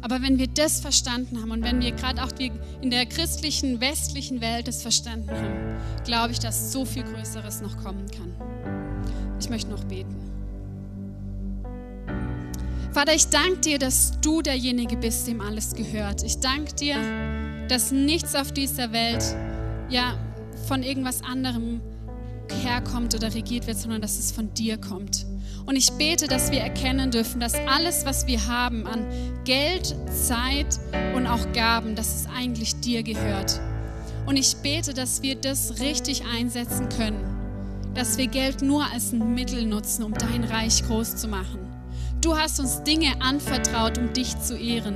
Aber 0.02 0.22
wenn 0.22 0.38
wir 0.38 0.48
das 0.48 0.80
verstanden 0.80 1.42
haben 1.42 1.52
und 1.52 1.64
wenn 1.64 1.82
wir 1.82 1.92
gerade 1.92 2.24
auch 2.24 2.32
in 2.82 2.90
der 2.90 3.06
christlichen, 3.06 3.82
westlichen 3.82 4.42
Welt 4.42 4.68
das 4.68 4.82
verstanden 4.82 5.30
haben, 5.30 5.78
glaube 6.06 6.32
ich, 6.32 6.40
dass 6.40 6.72
so 6.72 6.86
viel 6.86 7.04
Größeres 7.04 7.62
noch 7.62 7.78
kommen 7.84 8.06
kann. 8.10 8.34
Ich 9.40 9.50
möchte 9.50 9.70
noch 9.70 9.84
beten. 9.84 10.16
Vater, 12.92 13.14
ich 13.14 13.28
danke 13.28 13.60
dir, 13.60 13.80
dass 13.80 14.20
du 14.22 14.42
derjenige 14.42 14.98
bist, 14.98 15.28
dem 15.28 15.42
alles 15.42 15.76
gehört. 15.76 16.24
Ich 16.24 16.40
danke 16.40 16.74
dir, 16.74 16.98
dass 17.68 17.92
nichts 17.92 18.36
auf 18.36 18.52
dieser 18.52 18.92
Welt 18.92 19.24
ja 19.90 20.18
von 20.68 20.82
irgendwas 20.82 21.22
anderem 21.24 21.82
herkommt 22.64 23.14
oder 23.16 23.34
regiert 23.34 23.68
wird, 23.68 23.78
sondern 23.78 24.02
dass 24.02 24.18
es 24.18 24.32
von 24.32 24.54
dir 24.54 24.78
kommt. 24.78 25.26
Und 25.70 25.76
ich 25.76 25.92
bete, 25.92 26.28
dass 26.28 26.50
wir 26.50 26.62
erkennen 26.62 27.12
dürfen, 27.12 27.40
dass 27.40 27.54
alles, 27.54 28.04
was 28.04 28.26
wir 28.26 28.48
haben 28.48 28.88
an 28.88 29.06
Geld, 29.44 29.96
Zeit 30.12 30.80
und 31.16 31.28
auch 31.28 31.54
Gaben, 31.54 31.94
dass 31.94 32.22
es 32.22 32.28
eigentlich 32.36 32.80
dir 32.80 33.04
gehört. 33.04 33.62
Und 34.26 34.36
ich 34.36 34.56
bete, 34.64 34.96
dass 34.96 35.22
wir 35.22 35.36
das 35.36 35.80
richtig 35.80 36.24
einsetzen 36.26 36.90
können, 36.90 37.24
dass 37.94 38.18
wir 38.18 38.26
Geld 38.26 38.64
nur 38.64 38.84
als 38.92 39.12
ein 39.12 39.36
Mittel 39.36 39.64
nutzen, 39.68 40.02
um 40.02 40.16
dein 40.16 40.44
Reich 40.44 40.84
groß 40.88 41.18
zu 41.18 41.28
machen. 41.28 41.60
Du 42.20 42.36
hast 42.36 42.60
uns 42.60 42.82
Dinge 42.82 43.22
anvertraut, 43.22 44.00
um 44.00 44.12
dich 44.12 44.40
zu 44.40 44.58
ehren. 44.58 44.96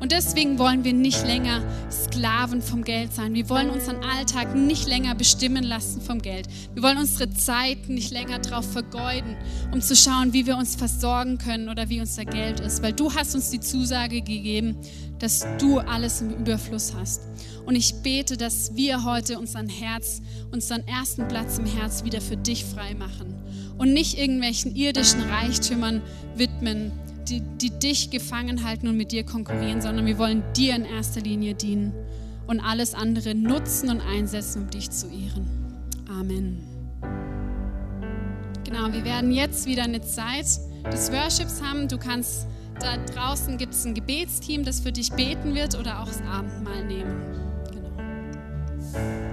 Und 0.00 0.12
deswegen 0.12 0.58
wollen 0.58 0.84
wir 0.84 0.92
nicht 0.92 1.26
länger 1.26 1.62
Sklaven 1.90 2.62
vom 2.62 2.84
Geld 2.84 3.14
sein. 3.14 3.34
Wir 3.34 3.48
wollen 3.48 3.70
unseren 3.70 4.02
Alltag 4.02 4.54
nicht 4.54 4.86
länger 4.86 5.14
bestimmen 5.14 5.64
lassen 5.64 6.00
vom 6.00 6.20
Geld. 6.20 6.46
Wir 6.74 6.82
wollen 6.82 6.98
unsere 6.98 7.30
Zeit 7.30 7.88
nicht 7.88 8.10
länger 8.10 8.38
darauf 8.38 8.70
vergeuden, 8.70 9.36
um 9.72 9.80
zu 9.80 9.96
schauen, 9.96 10.32
wie 10.32 10.46
wir 10.46 10.56
uns 10.56 10.76
versorgen 10.76 11.38
können 11.38 11.68
oder 11.68 11.88
wie 11.88 12.00
unser 12.00 12.24
Geld 12.24 12.60
ist. 12.60 12.82
Weil 12.82 12.92
du 12.92 13.12
hast 13.14 13.34
uns 13.34 13.50
die 13.50 13.60
Zusage 13.60 14.20
gegeben, 14.22 14.76
dass 15.18 15.46
du 15.58 15.78
alles 15.78 16.20
im 16.20 16.30
Überfluss 16.30 16.92
hast. 16.94 17.22
Und 17.64 17.76
ich 17.76 17.94
bete, 18.02 18.36
dass 18.36 18.76
wir 18.76 19.04
heute 19.04 19.38
unseren 19.38 19.68
Herz, 19.68 20.20
unseren 20.52 20.86
ersten 20.86 21.26
Platz 21.28 21.58
im 21.58 21.66
Herz 21.66 22.04
wieder 22.04 22.20
für 22.20 22.36
dich 22.36 22.64
frei 22.64 22.94
machen 22.94 23.34
und 23.78 23.92
nicht 23.92 24.18
irgendwelchen 24.18 24.76
irdischen 24.76 25.22
Reichtümern 25.22 26.02
widmen, 26.36 26.92
die, 27.28 27.40
die 27.40 27.70
dich 27.70 28.10
gefangen 28.10 28.64
halten 28.64 28.88
und 28.88 28.96
mit 28.96 29.12
dir 29.12 29.24
konkurrieren, 29.24 29.80
sondern 29.80 30.06
wir 30.06 30.18
wollen 30.18 30.42
dir 30.56 30.76
in 30.76 30.84
erster 30.84 31.20
Linie 31.20 31.54
dienen 31.54 31.92
und 32.46 32.60
alles 32.60 32.94
andere 32.94 33.34
nutzen 33.34 33.90
und 33.90 34.00
einsetzen, 34.00 34.64
um 34.64 34.70
dich 34.70 34.90
zu 34.90 35.06
ehren. 35.08 35.46
Amen. 36.08 36.58
Genau, 38.64 38.92
wir 38.92 39.04
werden 39.04 39.30
jetzt 39.30 39.66
wieder 39.66 39.84
eine 39.84 40.00
Zeit 40.00 40.46
des 40.92 41.12
Worships 41.12 41.62
haben. 41.62 41.88
Du 41.88 41.98
kannst, 41.98 42.46
da 42.80 42.96
draußen 42.96 43.56
gibt 43.56 43.74
es 43.74 43.84
ein 43.84 43.94
Gebetsteam, 43.94 44.64
das 44.64 44.80
für 44.80 44.92
dich 44.92 45.12
beten 45.12 45.54
wird 45.54 45.78
oder 45.78 46.00
auch 46.00 46.06
das 46.06 46.20
Abendmahl 46.22 46.84
nehmen. 46.84 47.14
Genau. 47.70 49.23